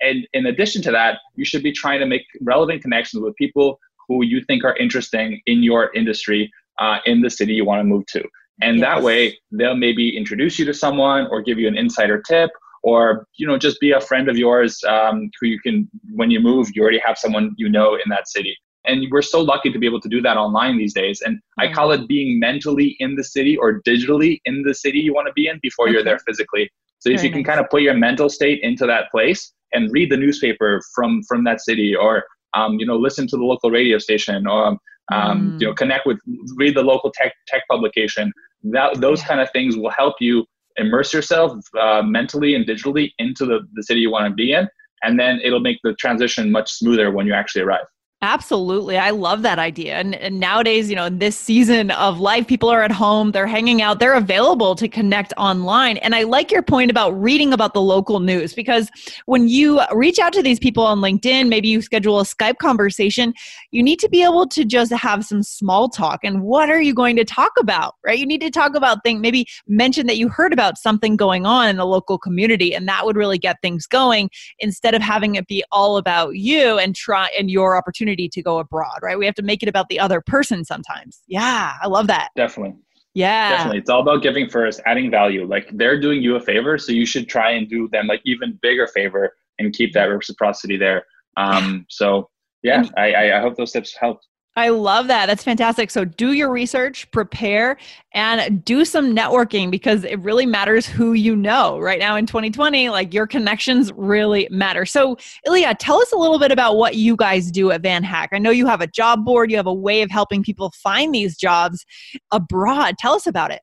and 0.00 0.26
in 0.32 0.46
addition 0.46 0.82
to 0.82 0.90
that, 0.92 1.18
you 1.34 1.44
should 1.44 1.62
be 1.62 1.72
trying 1.72 2.00
to 2.00 2.06
make 2.06 2.22
relevant 2.40 2.82
connections 2.82 3.22
with 3.22 3.34
people 3.36 3.78
who 4.08 4.24
you 4.24 4.42
think 4.44 4.64
are 4.64 4.76
interesting 4.76 5.40
in 5.46 5.62
your 5.62 5.92
industry 5.94 6.50
uh, 6.78 6.98
in 7.06 7.20
the 7.22 7.30
city 7.30 7.54
you 7.54 7.64
want 7.64 7.80
to 7.80 7.84
move 7.84 8.04
to. 8.06 8.22
And 8.62 8.78
yes. 8.78 8.84
that 8.84 9.02
way, 9.02 9.36
they'll 9.50 9.76
maybe 9.76 10.16
introduce 10.16 10.58
you 10.58 10.64
to 10.66 10.74
someone 10.74 11.26
or 11.28 11.42
give 11.42 11.58
you 11.58 11.66
an 11.66 11.76
insider 11.76 12.22
tip 12.22 12.50
or 12.84 13.26
you 13.36 13.46
know 13.46 13.58
just 13.58 13.80
be 13.80 13.90
a 13.92 14.00
friend 14.00 14.28
of 14.28 14.36
yours 14.36 14.78
um, 14.86 15.30
who 15.40 15.46
you 15.48 15.58
can 15.58 15.88
when 16.12 16.30
you 16.30 16.38
move 16.38 16.68
you 16.74 16.82
already 16.82 17.00
have 17.04 17.18
someone 17.18 17.54
you 17.56 17.68
know 17.68 17.94
in 17.94 18.08
that 18.08 18.28
city 18.28 18.56
and 18.86 19.06
we're 19.10 19.22
so 19.22 19.40
lucky 19.40 19.72
to 19.72 19.78
be 19.78 19.86
able 19.86 20.00
to 20.00 20.08
do 20.08 20.20
that 20.20 20.36
online 20.36 20.76
these 20.76 20.94
days 20.94 21.22
and 21.22 21.40
i 21.58 21.66
call 21.72 21.90
it 21.90 22.06
being 22.06 22.38
mentally 22.38 22.94
in 23.00 23.16
the 23.16 23.24
city 23.24 23.56
or 23.56 23.80
digitally 23.88 24.38
in 24.44 24.62
the 24.62 24.74
city 24.74 24.98
you 24.98 25.14
want 25.14 25.26
to 25.26 25.32
be 25.32 25.46
in 25.48 25.58
before 25.62 25.86
okay. 25.86 25.94
you're 25.94 26.04
there 26.04 26.20
physically 26.20 26.70
so 26.98 27.10
if 27.10 27.16
Very 27.16 27.28
you 27.28 27.32
can 27.34 27.44
kind 27.44 27.60
of 27.60 27.68
put 27.70 27.82
your 27.82 27.94
mental 27.94 28.28
state 28.28 28.60
into 28.62 28.86
that 28.86 29.10
place 29.10 29.52
and 29.72 29.90
read 29.90 30.10
the 30.10 30.16
newspaper 30.16 30.80
from 30.94 31.22
from 31.28 31.44
that 31.44 31.60
city 31.62 31.94
or 31.96 32.24
um, 32.54 32.78
you 32.78 32.86
know 32.86 32.96
listen 32.96 33.26
to 33.28 33.36
the 33.36 33.44
local 33.44 33.70
radio 33.70 33.98
station 33.98 34.46
or 34.46 34.66
um, 34.66 34.78
mm. 35.12 35.60
you 35.60 35.66
know 35.66 35.74
connect 35.74 36.06
with 36.06 36.18
read 36.56 36.76
the 36.76 36.82
local 36.82 37.10
tech 37.10 37.32
tech 37.48 37.62
publication 37.70 38.30
that 38.64 39.00
those 39.00 39.20
yeah. 39.20 39.28
kind 39.28 39.40
of 39.40 39.50
things 39.52 39.76
will 39.76 39.90
help 39.90 40.16
you 40.20 40.44
immerse 40.76 41.12
yourself 41.12 41.58
uh, 41.78 42.02
mentally 42.02 42.54
and 42.54 42.66
digitally 42.66 43.12
into 43.18 43.44
the, 43.46 43.60
the 43.74 43.82
city 43.82 44.00
you 44.00 44.10
want 44.10 44.28
to 44.28 44.34
be 44.34 44.52
in 44.52 44.68
and 45.02 45.18
then 45.18 45.40
it'll 45.42 45.60
make 45.60 45.78
the 45.84 45.94
transition 45.94 46.50
much 46.50 46.72
smoother 46.72 47.10
when 47.10 47.26
you 47.26 47.34
actually 47.34 47.62
arrive 47.62 47.86
Absolutely. 48.24 48.96
I 48.96 49.10
love 49.10 49.42
that 49.42 49.58
idea. 49.58 49.96
And, 49.96 50.14
and, 50.14 50.40
nowadays, 50.40 50.88
you 50.88 50.96
know, 50.96 51.04
in 51.04 51.18
this 51.18 51.36
season 51.36 51.90
of 51.90 52.20
life, 52.20 52.46
people 52.46 52.70
are 52.70 52.82
at 52.82 52.90
home, 52.90 53.32
they're 53.32 53.46
hanging 53.46 53.82
out, 53.82 54.00
they're 54.00 54.14
available 54.14 54.74
to 54.76 54.88
connect 54.88 55.34
online. 55.36 55.98
And 55.98 56.14
I 56.14 56.22
like 56.22 56.50
your 56.50 56.62
point 56.62 56.90
about 56.90 57.10
reading 57.10 57.52
about 57.52 57.74
the 57.74 57.82
local 57.82 58.20
news 58.20 58.54
because 58.54 58.88
when 59.26 59.46
you 59.48 59.78
reach 59.92 60.18
out 60.18 60.32
to 60.32 60.42
these 60.42 60.58
people 60.58 60.86
on 60.86 61.00
LinkedIn, 61.00 61.48
maybe 61.48 61.68
you 61.68 61.82
schedule 61.82 62.18
a 62.18 62.24
Skype 62.24 62.56
conversation, 62.56 63.34
you 63.72 63.82
need 63.82 63.98
to 63.98 64.08
be 64.08 64.22
able 64.22 64.46
to 64.48 64.64
just 64.64 64.90
have 64.90 65.22
some 65.26 65.42
small 65.42 65.90
talk. 65.90 66.20
And 66.24 66.40
what 66.40 66.70
are 66.70 66.80
you 66.80 66.94
going 66.94 67.16
to 67.16 67.26
talk 67.26 67.52
about, 67.60 67.96
right? 68.06 68.18
You 68.18 68.26
need 68.26 68.40
to 68.40 68.50
talk 68.50 68.74
about 68.74 69.02
things, 69.04 69.20
maybe 69.20 69.46
mention 69.66 70.06
that 70.06 70.16
you 70.16 70.30
heard 70.30 70.54
about 70.54 70.78
something 70.78 71.14
going 71.16 71.44
on 71.44 71.68
in 71.68 71.76
the 71.76 71.86
local 71.86 72.16
community, 72.16 72.74
and 72.74 72.88
that 72.88 73.04
would 73.04 73.16
really 73.16 73.38
get 73.38 73.60
things 73.60 73.86
going 73.86 74.30
instead 74.60 74.94
of 74.94 75.02
having 75.02 75.34
it 75.34 75.46
be 75.46 75.62
all 75.70 75.98
about 75.98 76.36
you 76.36 76.78
and 76.78 76.96
try 76.96 77.28
and 77.38 77.50
your 77.50 77.76
opportunity 77.76 78.13
opportunity 78.14 78.28
to 78.28 78.42
go 78.42 78.58
abroad, 78.58 78.98
right? 79.02 79.18
We 79.18 79.26
have 79.26 79.34
to 79.36 79.42
make 79.42 79.62
it 79.62 79.68
about 79.68 79.88
the 79.88 80.00
other 80.00 80.20
person 80.20 80.64
sometimes. 80.64 81.22
Yeah, 81.26 81.74
I 81.80 81.86
love 81.86 82.06
that. 82.08 82.30
Definitely. 82.36 82.76
Yeah. 83.14 83.50
Definitely. 83.50 83.78
It's 83.78 83.90
all 83.90 84.00
about 84.00 84.22
giving 84.22 84.48
first, 84.48 84.80
adding 84.86 85.10
value. 85.10 85.46
Like 85.46 85.70
they're 85.72 86.00
doing 86.00 86.22
you 86.22 86.36
a 86.36 86.40
favor, 86.40 86.78
so 86.78 86.92
you 86.92 87.06
should 87.06 87.28
try 87.28 87.52
and 87.52 87.68
do 87.68 87.88
them 87.92 88.06
like 88.06 88.20
even 88.24 88.58
bigger 88.60 88.86
favor 88.88 89.34
and 89.58 89.72
keep 89.72 89.92
that 89.94 90.04
reciprocity 90.06 90.76
there. 90.76 91.04
Um, 91.36 91.86
so 91.88 92.28
yeah, 92.62 92.84
I, 92.96 93.32
I 93.34 93.40
hope 93.40 93.56
those 93.56 93.72
tips 93.72 93.96
help. 93.98 94.18
I 94.56 94.68
love 94.68 95.08
that. 95.08 95.26
That's 95.26 95.42
fantastic. 95.42 95.90
So 95.90 96.04
do 96.04 96.32
your 96.32 96.48
research, 96.48 97.10
prepare, 97.10 97.76
and 98.12 98.64
do 98.64 98.84
some 98.84 99.14
networking 99.14 99.68
because 99.68 100.04
it 100.04 100.20
really 100.20 100.46
matters 100.46 100.86
who 100.86 101.14
you 101.14 101.34
know. 101.34 101.80
Right 101.80 101.98
now 101.98 102.14
in 102.14 102.24
2020, 102.24 102.88
like 102.90 103.12
your 103.12 103.26
connections 103.26 103.92
really 103.96 104.46
matter. 104.52 104.86
So, 104.86 105.18
Ilya, 105.44 105.74
tell 105.80 106.00
us 106.00 106.12
a 106.12 106.16
little 106.16 106.38
bit 106.38 106.52
about 106.52 106.76
what 106.76 106.94
you 106.94 107.16
guys 107.16 107.50
do 107.50 107.72
at 107.72 107.82
VanHack. 107.82 108.28
I 108.32 108.38
know 108.38 108.50
you 108.50 108.66
have 108.68 108.80
a 108.80 108.86
job 108.86 109.24
board, 109.24 109.50
you 109.50 109.56
have 109.56 109.66
a 109.66 109.74
way 109.74 110.02
of 110.02 110.10
helping 110.10 110.44
people 110.44 110.72
find 110.76 111.12
these 111.12 111.36
jobs 111.36 111.84
abroad. 112.30 112.94
Tell 112.98 113.14
us 113.14 113.26
about 113.26 113.50
it. 113.50 113.60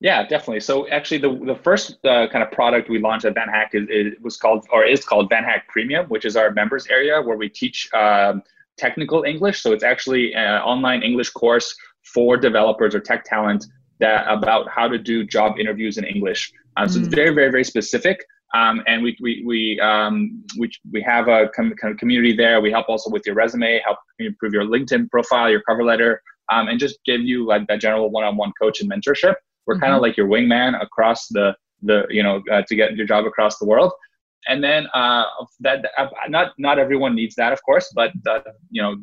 Yeah, 0.00 0.24
definitely. 0.28 0.60
So 0.60 0.88
actually, 0.90 1.18
the 1.18 1.40
the 1.44 1.56
first 1.56 1.98
uh, 2.04 2.28
kind 2.28 2.44
of 2.44 2.52
product 2.52 2.88
we 2.88 3.00
launched 3.00 3.24
at 3.24 3.34
VanHack 3.34 3.70
is, 3.72 3.88
is 3.90 4.14
was 4.22 4.36
called 4.36 4.64
or 4.70 4.84
is 4.84 5.04
called 5.04 5.28
VanHack 5.28 5.62
Premium, 5.68 6.06
which 6.06 6.24
is 6.24 6.36
our 6.36 6.52
members 6.52 6.86
area 6.86 7.20
where 7.20 7.36
we 7.36 7.48
teach. 7.48 7.92
Um, 7.92 8.44
technical 8.78 9.24
English. 9.24 9.60
So 9.60 9.72
it's 9.72 9.84
actually 9.84 10.34
an 10.34 10.60
online 10.62 11.02
English 11.02 11.30
course 11.30 11.74
for 12.14 12.36
developers 12.36 12.94
or 12.94 13.00
tech 13.00 13.24
talent 13.24 13.66
that 14.00 14.24
about 14.28 14.68
how 14.68 14.88
to 14.88 14.98
do 14.98 15.24
job 15.24 15.58
interviews 15.58 15.98
in 15.98 16.04
English. 16.04 16.52
So 16.78 16.84
mm. 16.84 16.98
it's 16.98 17.14
very, 17.14 17.34
very, 17.34 17.50
very 17.50 17.64
specific. 17.64 18.24
Um, 18.54 18.82
and 18.86 19.02
we 19.02 19.16
we 19.20 19.42
we 19.44 19.80
um, 19.80 20.42
we 20.58 20.70
we 20.90 21.02
have 21.02 21.28
a 21.28 21.50
com- 21.54 21.74
kind 21.74 21.92
of 21.92 21.98
community 21.98 22.34
there. 22.34 22.60
We 22.60 22.70
help 22.70 22.88
also 22.88 23.10
with 23.10 23.22
your 23.26 23.34
resume, 23.34 23.80
help 23.84 23.98
improve 24.18 24.54
your 24.54 24.64
LinkedIn 24.64 25.10
profile, 25.10 25.50
your 25.50 25.60
cover 25.62 25.84
letter, 25.84 26.22
um, 26.50 26.68
and 26.68 26.80
just 26.80 26.98
give 27.04 27.20
you 27.20 27.46
like 27.46 27.66
that 27.66 27.80
general 27.80 28.10
one-on-one 28.10 28.52
coach 28.60 28.80
and 28.80 28.90
mentorship. 28.90 29.34
We're 29.66 29.74
mm-hmm. 29.74 29.82
kind 29.82 29.94
of 29.94 30.00
like 30.00 30.16
your 30.16 30.28
wingman 30.28 30.80
across 30.80 31.28
the 31.28 31.54
the 31.82 32.06
you 32.08 32.22
know 32.22 32.42
uh, 32.50 32.62
to 32.68 32.74
get 32.74 32.96
your 32.96 33.06
job 33.06 33.26
across 33.26 33.58
the 33.58 33.66
world 33.66 33.92
and 34.48 34.64
then 34.64 34.86
uh, 34.94 35.24
that 35.60 35.84
uh, 35.96 36.06
not 36.28 36.52
not 36.58 36.78
everyone 36.78 37.14
needs 37.14 37.34
that, 37.36 37.52
of 37.52 37.62
course, 37.62 37.90
but 37.94 38.12
the, 38.24 38.42
you 38.70 38.82
know 38.82 38.96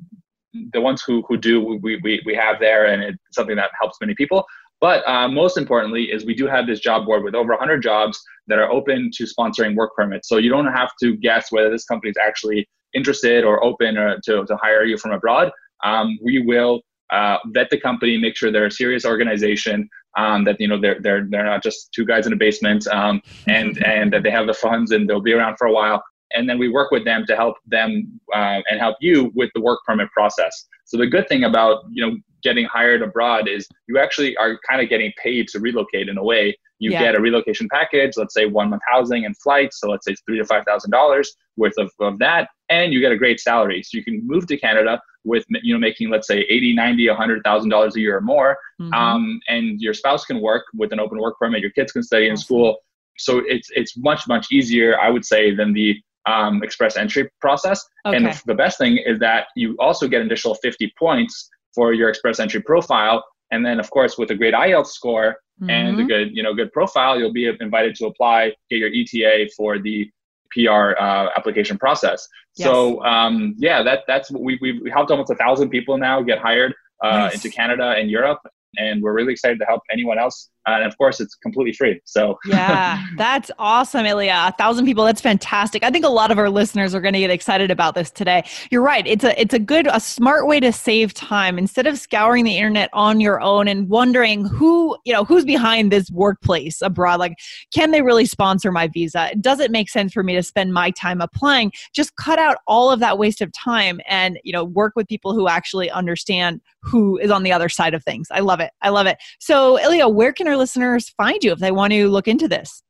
the 0.73 0.81
ones 0.81 1.03
who 1.05 1.23
who 1.27 1.37
do 1.37 1.61
we, 1.61 1.99
we 2.03 2.21
we 2.25 2.35
have 2.35 2.59
there, 2.59 2.85
and 2.85 3.03
it's 3.03 3.17
something 3.31 3.55
that 3.55 3.71
helps 3.79 3.97
many 4.01 4.15
people. 4.15 4.45
But 4.81 5.07
uh, 5.07 5.27
most 5.27 5.57
importantly 5.57 6.11
is 6.11 6.25
we 6.25 6.35
do 6.35 6.47
have 6.47 6.67
this 6.67 6.79
job 6.79 7.05
board 7.05 7.23
with 7.23 7.33
over 7.33 7.51
100 7.51 7.81
jobs 7.81 8.21
that 8.47 8.59
are 8.59 8.69
open 8.69 9.09
to 9.15 9.23
sponsoring 9.23 9.75
work 9.75 9.95
permits. 9.95 10.27
So 10.27 10.37
you 10.37 10.49
don't 10.49 10.67
have 10.67 10.91
to 11.01 11.15
guess 11.15 11.51
whether 11.51 11.71
this 11.71 11.85
company 11.85 12.11
is 12.11 12.17
actually 12.21 12.67
interested 12.93 13.43
or 13.43 13.63
open 13.63 13.97
or 13.97 14.19
to, 14.25 14.45
to 14.45 14.55
hire 14.57 14.83
you 14.83 14.97
from 14.97 15.11
abroad. 15.11 15.51
Um, 15.83 16.19
we 16.21 16.39
will 16.39 16.81
uh, 17.11 17.37
vet 17.47 17.69
the 17.69 17.79
company, 17.79 18.17
make 18.17 18.35
sure 18.35 18.51
they're 18.51 18.65
a 18.65 18.71
serious 18.71 19.05
organization, 19.05 19.87
um, 20.15 20.43
that 20.45 20.59
you 20.59 20.67
know 20.67 20.79
they're 20.79 20.99
they're 20.99 21.25
they're 21.29 21.45
not 21.45 21.63
just 21.63 21.91
two 21.93 22.05
guys 22.05 22.27
in 22.27 22.33
a 22.33 22.35
basement, 22.35 22.87
um, 22.87 23.21
and 23.47 23.83
and 23.85 24.13
that 24.13 24.23
they 24.23 24.31
have 24.31 24.47
the 24.47 24.53
funds 24.53 24.91
and 24.91 25.09
they'll 25.09 25.21
be 25.21 25.33
around 25.33 25.57
for 25.57 25.67
a 25.67 25.73
while. 25.73 26.03
And 26.31 26.49
then 26.49 26.57
we 26.57 26.67
work 26.69 26.91
with 26.91 27.05
them 27.05 27.23
to 27.27 27.35
help 27.35 27.55
them 27.67 28.19
uh, 28.33 28.59
and 28.69 28.79
help 28.79 28.97
you 28.99 29.31
with 29.35 29.51
the 29.53 29.61
work 29.61 29.79
permit 29.85 30.09
process. 30.11 30.65
So 30.85 30.97
the 30.97 31.07
good 31.07 31.27
thing 31.29 31.43
about 31.43 31.83
you 31.91 32.05
know 32.05 32.17
getting 32.43 32.65
hired 32.65 33.01
abroad 33.01 33.47
is 33.47 33.67
you 33.87 33.97
actually 33.97 34.35
are 34.37 34.59
kind 34.69 34.81
of 34.81 34.89
getting 34.89 35.11
paid 35.21 35.47
to 35.49 35.59
relocate 35.59 36.09
in 36.09 36.17
a 36.17 36.23
way. 36.23 36.57
You 36.77 36.91
yeah. 36.91 37.03
get 37.03 37.15
a 37.15 37.21
relocation 37.21 37.69
package, 37.71 38.13
let's 38.17 38.33
say 38.33 38.45
one 38.45 38.69
month 38.69 38.81
housing 38.91 39.25
and 39.25 39.35
flights, 39.37 39.79
so 39.79 39.89
let's 39.89 40.05
say 40.05 40.15
three 40.25 40.37
to 40.37 40.45
five 40.45 40.63
thousand 40.65 40.91
dollars 40.91 41.33
worth 41.57 41.73
of, 41.77 41.89
of 41.99 42.19
that, 42.19 42.49
and 42.69 42.93
you 42.93 42.99
get 42.99 43.11
a 43.11 43.17
great 43.17 43.39
salary. 43.39 43.81
So 43.81 43.97
you 43.97 44.03
can 44.03 44.21
move 44.25 44.45
to 44.47 44.57
Canada 44.57 44.99
with 45.25 45.45
you 45.63 45.73
know 45.73 45.79
making 45.79 46.09
let's 46.09 46.27
say 46.27 46.39
80 46.49 46.75
90 46.75 47.09
100 47.09 47.43
thousand 47.43 47.69
dollars 47.69 47.95
a 47.95 47.99
year 47.99 48.17
or 48.17 48.21
more 48.21 48.57
mm-hmm. 48.79 48.93
um, 48.93 49.39
and 49.49 49.81
your 49.81 49.93
spouse 49.93 50.25
can 50.25 50.39
work 50.39 50.63
with 50.73 50.93
an 50.93 50.99
open 50.99 51.19
work 51.19 51.37
permit 51.39 51.61
your 51.61 51.71
kids 51.71 51.91
can 51.91 52.03
study 52.03 52.27
in 52.27 52.37
school 52.37 52.77
so 53.17 53.41
it's 53.47 53.69
it's 53.75 53.97
much 53.97 54.27
much 54.27 54.47
easier 54.51 54.99
i 54.99 55.09
would 55.09 55.25
say 55.25 55.53
than 55.53 55.73
the 55.73 55.95
um, 56.27 56.63
express 56.63 56.97
entry 56.97 57.29
process 57.39 57.83
okay. 58.05 58.17
and 58.17 58.25
the, 58.25 58.41
the 58.47 58.55
best 58.55 58.77
thing 58.77 58.97
is 58.97 59.19
that 59.19 59.47
you 59.55 59.75
also 59.79 60.07
get 60.07 60.21
an 60.21 60.27
additional 60.27 60.55
50 60.55 60.91
points 60.97 61.49
for 61.73 61.93
your 61.93 62.09
express 62.09 62.39
entry 62.39 62.61
profile 62.61 63.23
and 63.51 63.65
then 63.65 63.79
of 63.79 63.89
course 63.91 64.17
with 64.17 64.31
a 64.31 64.35
great 64.35 64.53
IELTS 64.53 64.87
score 64.87 65.37
mm-hmm. 65.61 65.69
and 65.69 65.99
a 65.99 66.03
good 66.03 66.35
you 66.35 66.41
know 66.41 66.53
good 66.53 66.71
profile 66.71 67.19
you'll 67.19 67.33
be 67.33 67.51
invited 67.59 67.95
to 67.95 68.07
apply 68.07 68.51
get 68.69 68.79
your 68.79 68.89
ITA 68.89 69.49
for 69.55 69.77
the 69.79 70.09
PR 70.55 70.97
uh, 70.99 71.29
application 71.35 71.77
process. 71.77 72.27
Yes. 72.55 72.67
So 72.67 73.03
um, 73.03 73.55
yeah, 73.57 73.83
that 73.83 74.03
that's 74.07 74.31
we 74.31 74.57
we've 74.61 74.81
helped 74.91 75.11
almost 75.11 75.29
a 75.29 75.35
thousand 75.35 75.69
people 75.69 75.97
now 75.97 76.21
get 76.21 76.39
hired 76.39 76.73
uh, 77.03 77.09
nice. 77.09 77.35
into 77.35 77.49
Canada 77.49 77.95
and 77.97 78.09
Europe, 78.09 78.39
and 78.77 79.03
we're 79.03 79.13
really 79.13 79.33
excited 79.33 79.59
to 79.59 79.65
help 79.65 79.81
anyone 79.91 80.17
else 80.17 80.49
and 80.65 80.83
of 80.83 80.97
course, 80.97 81.19
it's 81.19 81.35
completely 81.35 81.73
free. 81.73 82.01
So 82.05 82.37
yeah, 82.45 83.03
that's 83.17 83.51
awesome, 83.59 84.05
Ilya. 84.05 84.45
A 84.47 84.51
thousand 84.57 84.85
people. 84.85 85.05
That's 85.05 85.21
fantastic. 85.21 85.83
I 85.83 85.91
think 85.91 86.05
a 86.05 86.09
lot 86.09 86.31
of 86.31 86.37
our 86.37 86.49
listeners 86.49 86.95
are 86.95 87.01
going 87.01 87.13
to 87.13 87.19
get 87.19 87.29
excited 87.29 87.71
about 87.71 87.95
this 87.95 88.11
today. 88.11 88.43
You're 88.71 88.81
right. 88.81 89.05
It's 89.05 89.23
a 89.23 89.39
it's 89.39 89.53
a 89.53 89.59
good, 89.59 89.87
a 89.87 89.99
smart 89.99 90.47
way 90.47 90.59
to 90.59 90.71
save 90.71 91.13
time 91.13 91.57
instead 91.57 91.87
of 91.87 91.97
scouring 91.97 92.45
the 92.45 92.57
internet 92.57 92.89
on 92.93 93.19
your 93.19 93.41
own 93.41 93.67
and 93.67 93.89
wondering 93.89 94.45
who 94.45 94.97
you 95.05 95.13
know 95.13 95.23
who's 95.23 95.45
behind 95.45 95.91
this 95.91 96.09
workplace 96.11 96.81
abroad. 96.81 97.19
Like, 97.19 97.37
can 97.73 97.91
they 97.91 98.01
really 98.01 98.25
sponsor 98.25 98.71
my 98.71 98.87
visa? 98.87 99.31
Does 99.39 99.59
it 99.59 99.71
make 99.71 99.89
sense 99.89 100.13
for 100.13 100.23
me 100.23 100.35
to 100.35 100.43
spend 100.43 100.73
my 100.73 100.91
time 100.91 101.21
applying? 101.21 101.71
Just 101.93 102.15
cut 102.15 102.39
out 102.39 102.57
all 102.67 102.91
of 102.91 102.99
that 102.99 103.17
waste 103.17 103.41
of 103.41 103.51
time 103.53 103.99
and 104.07 104.39
you 104.43 104.51
know 104.51 104.63
work 104.63 104.93
with 104.95 105.07
people 105.07 105.33
who 105.33 105.47
actually 105.47 105.89
understand 105.91 106.61
who 106.81 107.17
is 107.17 107.31
on 107.31 107.43
the 107.43 107.51
other 107.51 107.69
side 107.69 107.93
of 107.93 108.03
things. 108.03 108.27
I 108.31 108.39
love 108.39 108.59
it. 108.59 108.71
I 108.81 108.89
love 108.89 109.07
it. 109.07 109.17
So, 109.39 109.79
Ilya, 109.79 110.07
where 110.07 110.31
can 110.31 110.47
our 110.55 110.59
listeners 110.59 111.09
find 111.09 111.43
you 111.43 111.51
if 111.51 111.59
they 111.59 111.71
want 111.71 111.91
to 111.93 112.09
look 112.09 112.27
into 112.27 112.47
this? 112.47 112.81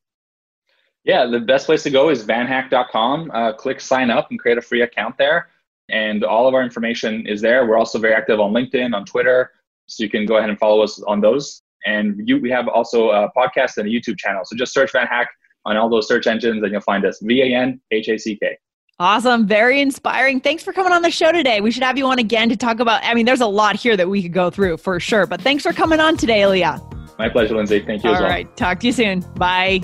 Yeah, 1.04 1.25
the 1.25 1.39
best 1.39 1.65
place 1.65 1.84
to 1.84 1.89
go 1.89 2.10
is 2.10 2.25
vanhack.com. 2.25 3.32
Uh, 3.32 3.54
click 3.54 3.80
sign 3.80 4.10
up 4.10 4.28
and 4.32 4.39
create 4.39 4.58
a 4.58 4.62
free 4.62 4.82
account 4.82 5.17
there. 5.17 5.49
And 5.89 6.23
all 6.23 6.47
of 6.47 6.56
our 6.56 6.63
information 6.63 7.28
is 7.28 7.41
there. 7.41 7.67
We're 7.67 7.78
also 7.78 7.99
very 7.99 8.15
active 8.15 8.39
on 8.39 8.54
LinkedIn, 8.54 8.95
on 8.95 9.06
Twitter. 9.06 9.51
So 9.88 10.04
you 10.04 10.10
can 10.10 10.25
go 10.25 10.38
ahead 10.38 10.49
and 10.49 10.58
follow 10.58 10.82
us 10.82 11.01
on 11.04 11.21
those. 11.21 11.62
And 11.86 12.28
you, 12.28 12.39
we 12.39 12.49
have 12.49 12.67
also 12.67 13.12
a 13.12 13.30
podcast 13.38 13.78
and 13.78 13.88
a 13.88 13.91
YouTube 13.91 14.17
channel. 14.17 14.41
So 14.45 14.56
just 14.56 14.73
search 14.73 14.93
VanHack 14.93 15.28
on 15.65 15.78
all 15.78 15.89
those 15.89 16.08
search 16.08 16.25
engines 16.25 16.63
and 16.63 16.71
you'll 16.71 16.82
find 16.82 17.06
us 17.06 17.19
V 17.21 17.41
A 17.41 17.56
N 17.56 17.80
H 17.91 18.10
A 18.10 18.17
C 18.17 18.36
K. 18.41 18.58
Awesome. 18.97 19.45
Very 19.45 19.82
inspiring. 19.82 20.39
Thanks 20.39 20.63
for 20.63 20.73
coming 20.73 20.93
on 20.93 21.04
the 21.04 21.12
show 21.12 21.32
today. 21.32 21.62
We 21.62 21.69
should 21.69 21.84
have 21.84 21.97
you 21.97 22.06
on 22.08 22.17
again 22.17 22.49
to 22.49 22.56
talk 22.56 22.80
about. 22.80 23.04
I 23.04 23.13
mean, 23.13 23.28
there's 23.28 23.41
a 23.41 23.47
lot 23.47 23.75
here 23.75 23.95
that 23.95 24.10
we 24.10 24.23
could 24.23 24.34
go 24.34 24.49
through 24.49 24.78
for 24.78 24.99
sure, 24.99 25.28
but 25.28 25.41
thanks 25.41 25.63
for 25.63 25.73
coming 25.73 25.99
on 25.99 26.17
today, 26.17 26.41
Ilya. 26.41 26.82
My 27.17 27.30
pleasure, 27.30 27.56
Lindsay. 27.56 27.80
Thank 27.80 28.04
you 28.04 28.10
All 28.10 28.15
as 28.15 28.21
well. 28.21 28.30
All 28.30 28.36
right. 28.36 28.58
Talk 28.58 28.80
to 28.82 28.88
you 28.88 28.93
soon. 28.93 29.21
Bye. 29.36 29.82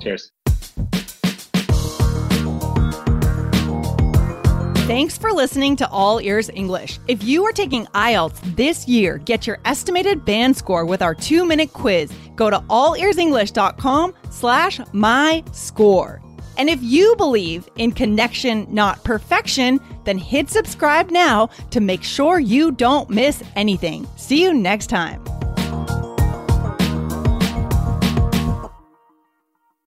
Cheers. 0.00 0.32
Thanks 4.88 5.18
for 5.18 5.32
listening 5.32 5.76
to 5.76 5.88
All 5.90 6.18
Ears 6.18 6.48
English. 6.54 6.98
If 7.08 7.22
you 7.22 7.44
are 7.44 7.52
taking 7.52 7.84
IELTS 7.88 8.56
this 8.56 8.88
year, 8.88 9.18
get 9.18 9.46
your 9.46 9.58
estimated 9.66 10.24
band 10.24 10.56
score 10.56 10.86
with 10.86 11.02
our 11.02 11.14
two-minute 11.14 11.74
quiz. 11.74 12.10
Go 12.36 12.48
to 12.48 12.58
allearsenglish.com 12.60 14.14
slash 14.30 14.80
my 14.92 15.44
score. 15.52 16.22
And 16.56 16.70
if 16.70 16.82
you 16.82 17.14
believe 17.16 17.68
in 17.76 17.92
connection, 17.92 18.66
not 18.72 19.04
perfection, 19.04 19.78
then 20.04 20.16
hit 20.16 20.48
subscribe 20.48 21.10
now 21.10 21.50
to 21.70 21.80
make 21.80 22.02
sure 22.02 22.40
you 22.40 22.72
don't 22.72 23.10
miss 23.10 23.42
anything. 23.56 24.08
See 24.16 24.42
you 24.42 24.54
next 24.54 24.86
time. 24.86 25.22